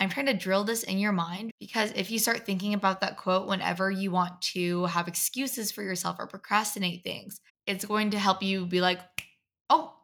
I'm 0.00 0.08
trying 0.08 0.26
to 0.26 0.34
drill 0.34 0.64
this 0.64 0.82
in 0.82 0.98
your 0.98 1.12
mind 1.12 1.52
because 1.60 1.92
if 1.94 2.10
you 2.10 2.18
start 2.18 2.46
thinking 2.46 2.72
about 2.72 3.02
that 3.02 3.18
quote 3.18 3.46
whenever 3.46 3.90
you 3.90 4.10
want 4.10 4.40
to 4.54 4.86
have 4.86 5.08
excuses 5.08 5.70
for 5.70 5.82
yourself 5.82 6.16
or 6.18 6.26
procrastinate 6.26 7.04
things, 7.04 7.38
it's 7.66 7.84
going 7.84 8.10
to 8.10 8.18
help 8.18 8.42
you 8.42 8.64
be 8.64 8.80
like, 8.80 9.00
oh, 9.68 9.94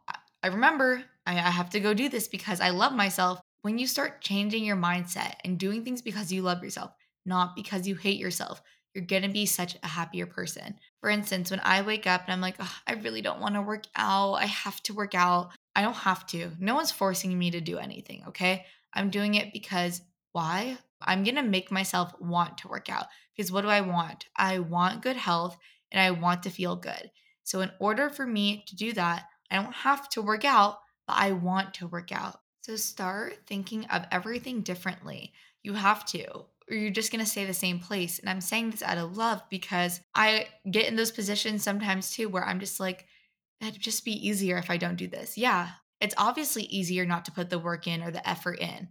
I 0.43 0.49
remember 0.49 1.03
I 1.27 1.33
have 1.33 1.71
to 1.71 1.81
go 1.81 1.95
do 1.95 2.11
this 2.11 2.29
because 2.29 2.61
I 2.61 2.71
love 2.71 2.93
myself. 2.93 3.41
When 3.63 3.79
you 3.79 3.87
start 3.87 4.21
changing 4.21 4.65
your 4.65 4.77
mindset 4.77 5.37
and 5.45 5.59
doing 5.59 5.83
things 5.83 6.03
because 6.03 6.31
you 6.31 6.43
love 6.43 6.63
yourself, 6.63 6.93
not 7.25 7.57
because 7.57 7.89
you 7.89 7.97
hate 7.97 8.21
yourself, 8.21 8.63
you're 8.95 9.21
to 9.21 9.29
be 9.29 9.45
such 9.45 9.77
a 9.83 9.89
happier 9.89 10.27
person. 10.27 10.79
For 11.01 11.11
instance, 11.11 11.51
when 11.51 11.61
I 11.65 11.83
wake 11.83 12.07
up 12.07 12.23
and 12.25 12.33
I'm 12.33 12.41
like, 12.41 12.57
oh, 12.61 12.77
I 12.87 12.95
really 12.95 13.23
don't 13.23 13.41
want 13.41 13.55
to 13.55 13.63
work 13.63 13.85
out, 13.97 14.35
I 14.35 14.47
have 14.47 14.83
to 14.85 14.95
work 14.95 15.15
out. 15.15 15.51
I 15.75 15.83
don't 15.83 15.95
have 15.95 16.27
to. 16.29 16.51
No 16.59 16.75
one's 16.75 16.93
forcing 16.93 17.39
me 17.39 17.51
to 17.51 17.61
do 17.61 17.79
anything, 17.79 18.25
okay? 18.29 18.65
I'm 18.97 19.11
doing 19.11 19.35
it 19.35 19.53
because 19.53 20.01
why? 20.33 20.79
I'm 21.01 21.23
going 21.23 21.37
to 21.37 21.43
make 21.43 21.71
myself 21.71 22.13
want 22.21 22.59
to 22.59 22.69
work 22.69 22.89
out 22.91 23.07
because 23.37 23.53
what 23.53 23.63
do 23.63 23.69
I 23.69 23.83
want? 23.83 24.27
I 24.37 24.59
want 24.59 25.03
good 25.03 25.17
health 25.17 25.57
and 25.93 26.01
I 26.01 26.11
want 26.11 26.43
to 26.45 26.51
feel 26.51 26.77
good. 26.77 27.11
So, 27.45 27.61
in 27.61 27.71
order 27.79 28.09
for 28.09 28.27
me 28.27 28.65
to 28.67 28.77
do 28.77 28.93
that, 28.95 29.27
I 29.51 29.57
don't 29.57 29.73
have 29.73 30.09
to 30.11 30.23
work 30.23 30.45
out, 30.45 30.79
but 31.07 31.17
I 31.17 31.33
want 31.33 31.75
to 31.75 31.87
work 31.87 32.11
out. 32.11 32.41
So, 32.63 32.75
start 32.77 33.35
thinking 33.47 33.85
of 33.87 34.05
everything 34.11 34.63
differently. 34.63 35.33
You 35.63 35.75
have 35.75 36.05
to, 36.07 36.27
or 36.29 36.77
you're 36.77 36.91
just 36.91 37.13
going 37.13 37.25
to 37.25 37.31
stay 37.31 37.45
the 37.45 37.55
same 37.55 37.79
place. 37.79 38.19
And 38.19 38.29
I'm 38.29 38.41
saying 38.41 38.71
this 38.71 38.83
out 38.83 38.99
of 38.99 39.17
love 39.17 39.43
because 39.49 40.01
I 40.15 40.49
get 40.69 40.87
in 40.87 40.97
those 40.97 41.13
positions 41.13 41.63
sometimes 41.63 42.11
too 42.11 42.29
where 42.29 42.45
I'm 42.45 42.59
just 42.59 42.81
like, 42.81 43.07
it'd 43.61 43.81
just 43.81 44.05
be 44.05 44.29
easier 44.29 44.59
if 44.59 44.71
I 44.71 44.77
don't 44.77 44.97
do 44.97 45.07
this. 45.07 45.39
Yeah, 45.39 45.71
it's 46.01 46.15
obviously 46.19 46.65
easier 46.65 47.07
not 47.07 47.25
to 47.25 47.33
put 47.33 47.51
the 47.51 47.59
work 47.59 47.87
in 47.87 48.03
or 48.03 48.11
the 48.11 48.27
effort 48.29 48.59
in. 48.59 48.89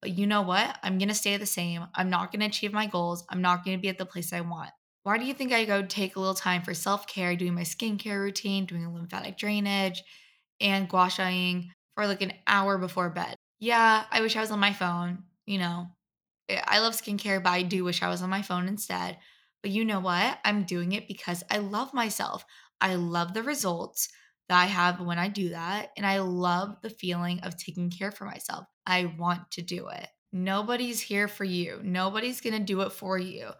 But 0.00 0.18
you 0.18 0.26
know 0.26 0.42
what? 0.42 0.78
I'm 0.82 0.98
going 0.98 1.08
to 1.08 1.14
stay 1.14 1.36
the 1.36 1.46
same. 1.46 1.86
I'm 1.94 2.10
not 2.10 2.30
going 2.30 2.40
to 2.40 2.46
achieve 2.46 2.72
my 2.72 2.86
goals. 2.86 3.24
I'm 3.30 3.40
not 3.40 3.64
going 3.64 3.76
to 3.76 3.82
be 3.82 3.88
at 3.88 3.98
the 3.98 4.06
place 4.06 4.32
I 4.32 4.42
want. 4.42 4.70
Why 5.02 5.18
do 5.18 5.24
you 5.24 5.34
think 5.34 5.52
I 5.52 5.64
go 5.64 5.82
take 5.82 6.16
a 6.16 6.20
little 6.20 6.34
time 6.34 6.62
for 6.62 6.74
self 6.74 7.06
care, 7.06 7.36
doing 7.36 7.54
my 7.54 7.62
skincare 7.62 8.20
routine, 8.20 8.64
doing 8.64 8.84
a 8.84 8.92
lymphatic 8.92 9.36
drainage, 9.36 10.02
and 10.60 10.88
gua 10.88 11.06
shaing 11.06 11.68
for 11.94 12.06
like 12.06 12.22
an 12.22 12.32
hour 12.46 12.78
before 12.78 13.10
bed? 13.10 13.36
Yeah, 13.60 14.04
I 14.10 14.20
wish 14.20 14.36
I 14.36 14.40
was 14.40 14.50
on 14.50 14.60
my 14.60 14.72
phone. 14.72 15.24
You 15.46 15.58
know, 15.58 15.88
eh, 16.48 16.60
I 16.64 16.78
love 16.80 16.94
skincare, 16.94 17.42
but 17.42 17.50
I 17.50 17.62
do 17.62 17.84
wish 17.84 18.02
I 18.02 18.08
was 18.08 18.22
on 18.22 18.30
my 18.30 18.42
phone 18.42 18.66
instead. 18.66 19.18
But 19.62 19.72
you 19.72 19.84
know 19.84 20.00
what? 20.00 20.38
I'm 20.44 20.64
doing 20.64 20.92
it 20.92 21.08
because 21.08 21.42
I 21.50 21.58
love 21.58 21.92
myself. 21.92 22.44
I 22.80 22.94
love 22.96 23.34
the 23.34 23.42
results 23.42 24.08
that 24.48 24.60
I 24.60 24.66
have 24.66 25.00
when 25.00 25.18
I 25.18 25.28
do 25.28 25.50
that. 25.50 25.90
And 25.96 26.06
I 26.06 26.18
love 26.20 26.76
the 26.82 26.90
feeling 26.90 27.40
of 27.40 27.56
taking 27.56 27.90
care 27.90 28.10
for 28.10 28.24
myself. 28.24 28.66
I 28.86 29.06
want 29.18 29.50
to 29.52 29.62
do 29.62 29.88
it. 29.88 30.08
Nobody's 30.32 31.00
here 31.00 31.28
for 31.28 31.44
you, 31.44 31.80
nobody's 31.82 32.40
going 32.40 32.58
to 32.58 32.64
do 32.64 32.80
it 32.80 32.92
for 32.92 33.16
you. 33.18 33.50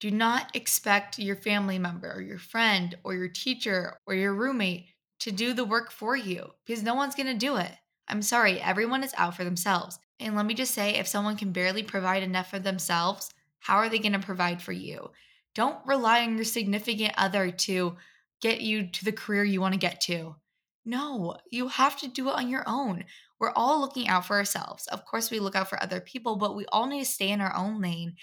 Do 0.00 0.10
not 0.10 0.54
expect 0.56 1.18
your 1.18 1.36
family 1.36 1.78
member 1.78 2.10
or 2.10 2.20
your 2.20 2.38
friend 2.38 2.96
or 3.04 3.14
your 3.14 3.28
teacher 3.28 3.98
or 4.06 4.14
your 4.14 4.34
roommate 4.34 4.86
to 5.20 5.32
do 5.32 5.52
the 5.52 5.64
work 5.64 5.90
for 5.90 6.16
you 6.16 6.50
because 6.66 6.82
no 6.82 6.94
one's 6.94 7.14
going 7.14 7.26
to 7.26 7.34
do 7.34 7.56
it. 7.56 7.70
I'm 8.08 8.22
sorry, 8.22 8.60
everyone 8.60 9.02
is 9.04 9.14
out 9.16 9.36
for 9.36 9.44
themselves. 9.44 9.98
And 10.20 10.36
let 10.36 10.46
me 10.46 10.54
just 10.54 10.74
say 10.74 10.96
if 10.96 11.06
someone 11.06 11.36
can 11.36 11.52
barely 11.52 11.82
provide 11.82 12.22
enough 12.22 12.50
for 12.50 12.58
themselves, 12.58 13.30
how 13.60 13.76
are 13.76 13.88
they 13.88 13.98
going 13.98 14.12
to 14.12 14.18
provide 14.18 14.60
for 14.60 14.72
you? 14.72 15.10
Don't 15.54 15.78
rely 15.86 16.22
on 16.22 16.36
your 16.36 16.44
significant 16.44 17.14
other 17.16 17.50
to 17.50 17.96
get 18.40 18.60
you 18.60 18.88
to 18.90 19.04
the 19.04 19.12
career 19.12 19.44
you 19.44 19.60
want 19.60 19.74
to 19.74 19.80
get 19.80 20.00
to. 20.02 20.36
No, 20.84 21.36
you 21.50 21.68
have 21.68 21.98
to 22.00 22.08
do 22.08 22.28
it 22.28 22.34
on 22.34 22.48
your 22.48 22.64
own. 22.66 23.04
we're 23.40 23.52
all 23.52 23.80
looking 23.80 24.08
out 24.08 24.26
for 24.26 24.36
ourselves. 24.36 24.86
Of 24.86 25.04
course, 25.04 25.30
we 25.30 25.38
look 25.40 25.56
out 25.56 25.68
for 25.68 25.82
other 25.82 26.00
people, 26.00 26.36
but 26.36 26.54
we 26.54 26.66
all 26.66 26.86
need 26.86 27.00
to 27.00 27.10
stay 27.10 27.30
in 27.30 27.40
our 27.40 27.54
own 27.54 27.80
lane 27.80 28.14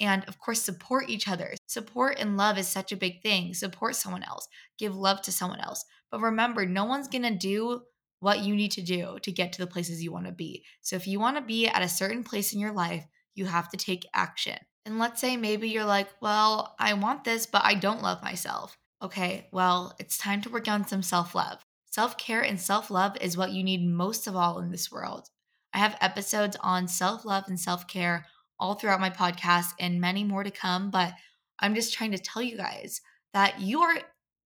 and, 0.00 0.24
of 0.26 0.38
course, 0.38 0.62
support 0.62 1.08
each 1.08 1.28
other. 1.28 1.54
Support 1.66 2.18
and 2.18 2.36
love 2.36 2.58
is 2.58 2.68
such 2.68 2.92
a 2.92 2.96
big 2.96 3.22
thing. 3.22 3.54
Support 3.54 3.96
someone 3.96 4.22
else, 4.22 4.48
give 4.78 4.94
love 4.94 5.22
to 5.22 5.32
someone 5.32 5.60
else. 5.60 5.84
But 6.10 6.20
remember, 6.20 6.66
no 6.66 6.84
one's 6.84 7.08
going 7.08 7.22
to 7.22 7.34
do 7.34 7.82
what 8.20 8.40
you 8.40 8.54
need 8.54 8.72
to 8.72 8.82
do 8.82 9.18
to 9.22 9.32
get 9.32 9.52
to 9.52 9.58
the 9.58 9.66
places 9.66 10.02
you 10.02 10.12
want 10.12 10.26
to 10.26 10.32
be. 10.32 10.64
So 10.80 10.96
if 10.96 11.06
you 11.06 11.20
want 11.20 11.36
to 11.36 11.42
be 11.42 11.68
at 11.68 11.82
a 11.82 11.88
certain 11.88 12.24
place 12.24 12.52
in 12.52 12.60
your 12.60 12.72
life, 12.72 13.04
you 13.34 13.46
have 13.46 13.68
to 13.70 13.76
take 13.76 14.06
action. 14.14 14.58
And 14.84 14.98
let's 14.98 15.20
say 15.20 15.36
maybe 15.36 15.68
you're 15.68 15.84
like, 15.84 16.08
well, 16.20 16.74
I 16.78 16.94
want 16.94 17.24
this, 17.24 17.46
but 17.46 17.62
I 17.64 17.74
don't 17.74 18.02
love 18.02 18.22
myself. 18.22 18.76
Okay, 19.02 19.48
well, 19.52 19.94
it's 19.98 20.16
time 20.16 20.40
to 20.42 20.50
work 20.50 20.68
on 20.68 20.86
some 20.86 21.02
self 21.02 21.34
love. 21.34 21.62
Self 21.90 22.16
care 22.16 22.42
and 22.42 22.60
self 22.60 22.90
love 22.90 23.16
is 23.20 23.36
what 23.36 23.52
you 23.52 23.62
need 23.62 23.86
most 23.86 24.26
of 24.26 24.36
all 24.36 24.58
in 24.58 24.70
this 24.70 24.90
world. 24.90 25.28
I 25.74 25.78
have 25.78 25.98
episodes 26.00 26.56
on 26.60 26.88
self 26.88 27.24
love 27.24 27.44
and 27.48 27.60
self 27.60 27.86
care 27.86 28.26
all 28.58 28.74
throughout 28.74 29.00
my 29.00 29.10
podcast 29.10 29.72
and 29.78 30.00
many 30.00 30.24
more 30.24 30.42
to 30.42 30.50
come, 30.50 30.90
but 30.90 31.12
I'm 31.58 31.74
just 31.74 31.92
trying 31.92 32.12
to 32.12 32.18
tell 32.18 32.42
you 32.42 32.56
guys 32.56 33.00
that 33.34 33.60
you 33.60 33.82
are 33.82 33.98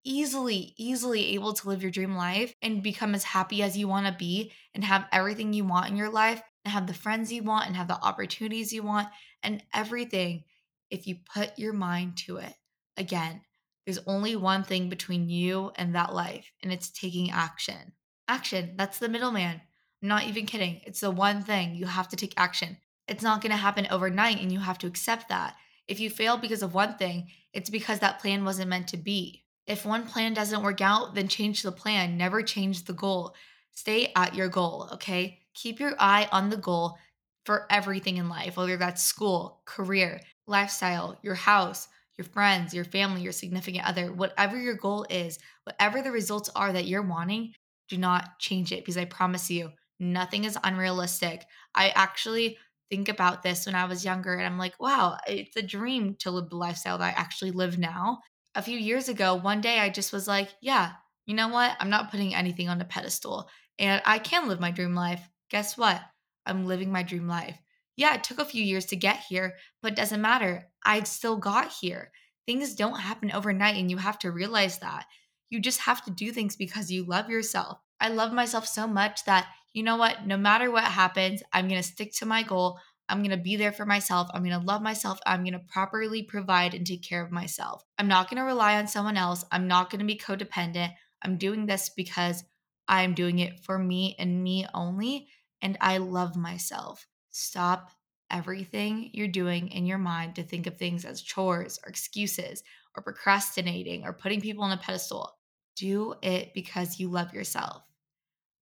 easily, 0.05 0.75
easily 0.79 1.35
able 1.35 1.53
to 1.53 1.69
live 1.69 1.83
your 1.83 1.91
dream 1.91 2.17
life 2.17 2.53
and 2.63 2.83
become 2.83 3.15
as 3.15 3.23
happy 3.23 3.63
as 3.63 3.77
you 3.77 3.87
want 3.87 4.07
to 4.07 4.13
be 4.13 4.53
and 4.75 4.85
have 4.85 5.07
everything 5.13 5.53
you 5.53 5.65
want 5.65 5.91
in 5.91 5.97
your 5.97 6.11
life 6.11 6.43
and 6.65 6.73
have 6.73 6.87
the 6.87 6.95
friends 6.95 7.33
you 7.33 7.43
want 7.43 7.67
and 7.67 7.77
have 7.77 7.89
the 7.89 8.03
opportunities 8.03 8.73
you 8.73 8.83
want 8.83 9.09
and 9.43 9.63
everything 9.75 10.43
if 10.91 11.07
you 11.07 11.17
put 11.33 11.59
your 11.59 11.73
mind 11.73 12.17
to 12.17 12.39
it. 12.39 12.55
Again, 12.97 13.43
there's 13.85 14.01
only 14.07 14.37
one 14.37 14.63
thing 14.63 14.89
between 14.89 15.29
you 15.29 15.73
and 15.77 15.95
that 15.95 16.15
life, 16.15 16.53
and 16.63 16.73
it's 16.73 16.91
taking 16.91 17.31
action. 17.31 17.93
Action, 18.29 18.75
that's 18.77 18.99
the 18.99 19.09
middleman. 19.09 19.61
I'm 20.03 20.09
not 20.09 20.25
even 20.25 20.47
kidding. 20.47 20.81
It's 20.85 21.01
the 21.01 21.11
one 21.11 21.43
thing 21.43 21.75
you 21.75 21.87
have 21.87 22.09
to 22.09 22.17
take 22.17 22.35
action. 22.37 22.77
It's 23.09 23.23
not 23.23 23.41
going 23.41 23.51
to 23.51 23.57
happen 23.57 23.89
overnight, 23.91 24.41
and 24.41 24.53
you 24.53 24.61
have 24.61 24.79
to 24.79 24.87
accept 24.87 25.29
that. 25.29 25.57
If 25.89 25.99
you 25.99 26.11
fail 26.11 26.37
because 26.37 26.63
of 26.63 26.75
one 26.75 26.97
thing, 26.97 27.29
it's 27.53 27.71
because 27.71 27.99
that 27.99 28.21
plan 28.21 28.45
wasn't 28.45 28.71
meant 28.71 28.89
to 28.89 28.97
be. 28.97 29.45
If 29.67 29.85
one 29.85 30.07
plan 30.07 30.35
doesn't 30.35 30.63
work 30.63 30.81
out, 30.81 31.15
then 31.15 31.29
change 31.29 31.63
the 31.63 31.73
plan. 31.73 32.17
Never 32.17 32.43
change 32.43 32.85
the 32.85 32.93
goal. 32.93 33.35
Stay 33.73 34.13
at 34.15 34.35
your 34.35 34.49
goal, 34.49 34.89
okay? 34.93 35.41
Keep 35.55 35.81
your 35.81 35.95
eye 35.99 36.29
on 36.31 36.51
the 36.51 36.57
goal 36.57 36.97
for 37.45 37.67
everything 37.71 38.19
in 38.19 38.29
life, 38.29 38.57
whether 38.57 38.77
that's 38.77 39.03
school, 39.03 39.63
career, 39.65 40.21
lifestyle, 40.47 41.19
your 41.23 41.35
house, 41.35 41.89
your 42.21 42.33
friends, 42.33 42.75
your 42.75 42.85
family, 42.85 43.23
your 43.23 43.33
significant 43.33 43.87
other, 43.87 44.13
whatever 44.13 44.57
your 44.57 44.75
goal 44.75 45.07
is, 45.09 45.39
whatever 45.65 46.03
the 46.03 46.13
results 46.13 46.51
are 46.55 46.73
that 46.73 46.87
you're 46.87 47.03
wanting, 47.03 47.55
do 47.89 47.97
not 47.97 48.39
change 48.39 48.73
it 48.73 48.81
because 48.81 48.99
I 48.99 49.07
promise 49.07 49.51
you, 49.51 49.71
nothing 49.99 50.45
is 50.45 50.59
unrealistic. 50.63 51.45
I 51.75 51.89
actually 51.91 52.59
think 52.91 53.09
about 53.09 53.43
this 53.43 53.67
when 53.67 53.75
I 53.75 53.87
was 53.87 54.05
younger 54.05 54.35
and 54.35 54.47
I'm 54.47 54.59
like, 54.59 54.79
wow, 54.79 55.17
it's 55.27 55.57
a 55.57 55.63
dream 55.63 56.15
to 56.21 56.31
live 56.31 56.51
the 56.51 56.57
lifestyle 56.57 56.99
that 56.99 57.17
I 57.17 57.21
actually 57.21 57.53
live 57.53 57.79
now 57.79 58.21
a 58.55 58.63
few 58.63 58.79
years 58.79 59.09
ago, 59.09 59.35
one 59.35 59.61
day 59.61 59.79
I 59.79 59.91
just 59.91 60.13
was 60.13 60.27
like, 60.27 60.49
yeah, 60.61 60.93
you 61.27 61.35
know 61.35 61.49
what? 61.49 61.77
I'm 61.79 61.91
not 61.91 62.11
putting 62.11 62.35
anything 62.35 62.69
on 62.69 62.81
a 62.81 62.85
pedestal 62.85 63.49
and 63.79 64.03
I 64.05 64.19
can 64.19 64.49
live 64.49 64.61
my 64.61 64.71
dream 64.71 64.95
life. 64.95 65.27
Guess 65.51 65.79
what? 65.79 66.01
I'm 66.47 66.67
living 66.67 66.91
my 66.91 67.03
dream 67.03 67.29
life. 67.29 67.59
Yeah, 68.01 68.15
it 68.15 68.25
took 68.25 68.39
a 68.39 68.47
few 68.47 68.65
years 68.65 68.87
to 68.87 68.97
get 68.97 69.25
here, 69.29 69.57
but 69.83 69.95
doesn't 69.95 70.23
matter. 70.23 70.71
I 70.83 71.03
still 71.03 71.37
got 71.37 71.71
here. 71.83 72.13
Things 72.47 72.75
don't 72.75 72.99
happen 72.99 73.31
overnight, 73.31 73.77
and 73.77 73.91
you 73.91 73.99
have 73.99 74.19
to 74.21 74.31
realize 74.31 74.79
that. 74.79 75.05
You 75.51 75.61
just 75.61 75.81
have 75.81 76.03
to 76.07 76.11
do 76.11 76.33
things 76.33 76.57
because 76.57 76.91
you 76.91 77.05
love 77.05 77.29
yourself. 77.29 77.77
I 78.01 78.09
love 78.09 78.33
myself 78.33 78.67
so 78.67 78.87
much 78.87 79.27
that, 79.27 79.49
you 79.75 79.83
know 79.83 79.99
what? 79.99 80.27
No 80.27 80.39
matter 80.39 80.71
what 80.71 80.85
happens, 80.85 81.43
I'm 81.53 81.69
to 81.69 81.83
stick 81.83 82.15
to 82.15 82.25
my 82.25 82.43
goal. 82.43 82.79
I'm 83.11 83.23
to 83.23 83.37
be 83.37 83.57
there 83.57 83.71
for 83.71 83.85
myself. 83.85 84.29
I'm 84.33 84.45
to 84.45 84.57
love 84.57 84.81
myself. 84.81 85.19
I'm 85.27 85.45
to 85.45 85.59
properly 85.59 86.23
provide 86.23 86.73
and 86.73 86.87
take 86.87 87.03
care 87.03 87.23
of 87.23 87.31
myself. 87.31 87.85
I'm 87.99 88.09
not 88.09 88.31
to 88.39 88.45
rely 88.45 88.79
on 88.79 88.89
someone 88.89 89.19
else. 89.19 89.45
I'm 89.53 89.69
not 89.69 89.91
to 90.01 90.07
be 90.07 90.17
codependent. 90.17 90.95
I'm 91.23 91.37
doing 91.37 91.67
this 91.67 91.91
because 91.95 92.45
I'm 92.89 93.13
doing 93.13 93.41
it 93.41 93.61
for 93.61 93.79
me 93.79 94.17
and 94.19 94.43
me 94.43 94.67
only. 94.73 95.29
And 95.61 95.77
I 95.83 95.99
love 95.99 96.35
myself. 96.35 97.07
Stop 97.31 97.91
everything 98.31 99.11
you're 99.13 99.29
doing 99.29 99.69
in 99.69 99.87
your 99.87 99.99
mind 99.99 100.37
to 100.37 100.43
think 100.43 100.67
of 100.67 100.77
things 100.77 101.05
as 101.05 101.23
chores 101.23 101.79
or 101.85 101.91
excuses 101.91 102.63
or 102.97 103.03
procrastinating 103.03 104.05
or 104.05 104.13
putting 104.13 104.41
people 104.41 104.65
on 104.65 104.73
a 104.73 104.77
pedestal. 104.77 105.37
Do 105.77 106.15
it 106.23 106.53
because 106.55 106.99
you 106.99 107.09
love 107.09 107.33
yourself. 107.33 107.83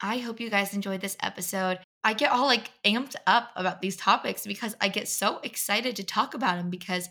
I 0.00 0.18
hope 0.18 0.40
you 0.40 0.50
guys 0.50 0.74
enjoyed 0.74 1.00
this 1.00 1.16
episode. 1.22 1.80
I 2.04 2.14
get 2.14 2.30
all 2.30 2.46
like 2.46 2.70
amped 2.84 3.16
up 3.26 3.50
about 3.56 3.82
these 3.82 3.96
topics 3.96 4.46
because 4.46 4.76
I 4.80 4.88
get 4.88 5.08
so 5.08 5.40
excited 5.42 5.96
to 5.96 6.04
talk 6.04 6.34
about 6.34 6.56
them 6.56 6.70
because 6.70 7.08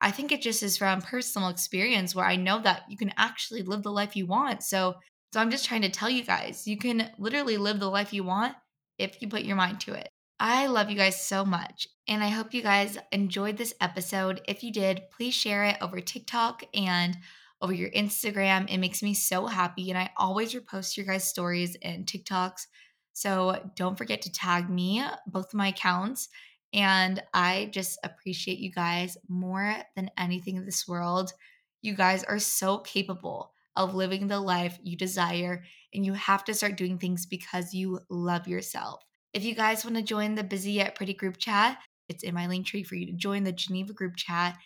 I 0.00 0.10
think 0.10 0.32
it 0.32 0.40
just 0.40 0.62
is 0.62 0.78
from 0.78 1.02
personal 1.02 1.50
experience 1.50 2.14
where 2.14 2.24
I 2.24 2.36
know 2.36 2.60
that 2.62 2.84
you 2.88 2.96
can 2.96 3.12
actually 3.18 3.62
live 3.62 3.82
the 3.82 3.92
life 3.92 4.16
you 4.16 4.26
want. 4.26 4.62
So 4.62 4.96
so 5.32 5.40
I'm 5.40 5.50
just 5.50 5.66
trying 5.66 5.82
to 5.82 5.90
tell 5.90 6.10
you 6.10 6.24
guys, 6.24 6.66
you 6.66 6.76
can 6.76 7.08
literally 7.18 7.56
live 7.56 7.78
the 7.78 7.90
life 7.90 8.12
you 8.12 8.24
want 8.24 8.56
if 8.98 9.22
you 9.22 9.28
put 9.28 9.42
your 9.42 9.54
mind 9.54 9.80
to 9.82 9.92
it. 9.92 10.08
I 10.42 10.68
love 10.68 10.88
you 10.88 10.96
guys 10.96 11.22
so 11.22 11.44
much, 11.44 11.86
and 12.08 12.24
I 12.24 12.28
hope 12.28 12.54
you 12.54 12.62
guys 12.62 12.96
enjoyed 13.12 13.58
this 13.58 13.74
episode. 13.78 14.40
If 14.48 14.64
you 14.64 14.72
did, 14.72 15.02
please 15.14 15.34
share 15.34 15.64
it 15.64 15.76
over 15.82 16.00
TikTok 16.00 16.62
and 16.72 17.18
over 17.60 17.74
your 17.74 17.90
Instagram. 17.90 18.66
It 18.70 18.78
makes 18.78 19.02
me 19.02 19.12
so 19.12 19.48
happy, 19.48 19.90
and 19.90 19.98
I 19.98 20.08
always 20.16 20.54
repost 20.54 20.96
your 20.96 21.04
guys' 21.04 21.24
stories 21.24 21.76
and 21.82 22.06
TikToks. 22.06 22.68
So 23.12 23.70
don't 23.76 23.98
forget 23.98 24.22
to 24.22 24.32
tag 24.32 24.70
me, 24.70 25.04
both 25.26 25.52
my 25.52 25.68
accounts. 25.68 26.30
And 26.72 27.22
I 27.34 27.68
just 27.70 27.98
appreciate 28.02 28.60
you 28.60 28.72
guys 28.72 29.18
more 29.28 29.76
than 29.94 30.10
anything 30.16 30.56
in 30.56 30.64
this 30.64 30.88
world. 30.88 31.34
You 31.82 31.92
guys 31.92 32.24
are 32.24 32.38
so 32.38 32.78
capable 32.78 33.52
of 33.76 33.94
living 33.94 34.28
the 34.28 34.40
life 34.40 34.78
you 34.82 34.96
desire, 34.96 35.64
and 35.92 36.06
you 36.06 36.14
have 36.14 36.44
to 36.46 36.54
start 36.54 36.78
doing 36.78 36.96
things 36.96 37.26
because 37.26 37.74
you 37.74 38.00
love 38.08 38.48
yourself. 38.48 39.04
If 39.32 39.44
you 39.44 39.54
guys 39.54 39.84
want 39.84 39.96
to 39.96 40.02
join 40.02 40.34
the 40.34 40.42
Busy 40.42 40.72
Yet 40.72 40.96
Pretty 40.96 41.14
group 41.14 41.36
chat, 41.38 41.78
it's 42.08 42.24
in 42.24 42.34
my 42.34 42.46
link 42.48 42.66
tree 42.66 42.82
for 42.82 42.96
you 42.96 43.06
to 43.06 43.12
join 43.12 43.44
the 43.44 43.52
Geneva 43.52 43.92
group 43.92 44.16
chat 44.16 44.56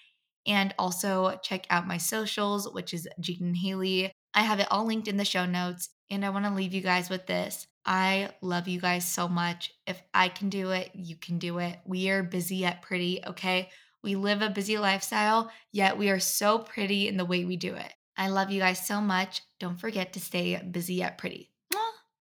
and 0.46 0.74
also 0.78 1.38
check 1.42 1.66
out 1.70 1.86
my 1.86 1.98
socials, 1.98 2.72
which 2.72 2.94
is 2.94 3.08
Jadyn 3.20 3.56
Hailey. 3.56 4.10
I 4.32 4.42
have 4.42 4.60
it 4.60 4.68
all 4.70 4.86
linked 4.86 5.08
in 5.08 5.16
the 5.16 5.24
show 5.24 5.46
notes. 5.46 5.90
And 6.10 6.24
I 6.24 6.30
want 6.30 6.44
to 6.44 6.52
leave 6.52 6.74
you 6.74 6.82
guys 6.82 7.08
with 7.08 7.26
this. 7.26 7.66
I 7.86 8.30
love 8.42 8.68
you 8.68 8.80
guys 8.80 9.06
so 9.06 9.26
much. 9.26 9.72
If 9.86 10.00
I 10.12 10.28
can 10.28 10.48
do 10.48 10.70
it, 10.70 10.90
you 10.94 11.16
can 11.16 11.38
do 11.38 11.58
it. 11.58 11.78
We 11.86 12.10
are 12.10 12.22
busy 12.22 12.56
yet 12.56 12.82
pretty, 12.82 13.22
okay? 13.26 13.70
We 14.02 14.14
live 14.14 14.42
a 14.42 14.50
busy 14.50 14.76
lifestyle, 14.76 15.50
yet 15.72 15.96
we 15.96 16.10
are 16.10 16.20
so 16.20 16.58
pretty 16.58 17.08
in 17.08 17.16
the 17.16 17.24
way 17.24 17.44
we 17.44 17.56
do 17.56 17.74
it. 17.74 17.92
I 18.16 18.28
love 18.28 18.50
you 18.50 18.60
guys 18.60 18.86
so 18.86 19.00
much. 19.00 19.40
Don't 19.58 19.80
forget 19.80 20.12
to 20.12 20.20
stay 20.20 20.60
busy 20.62 20.94
yet 20.94 21.16
pretty. 21.16 21.50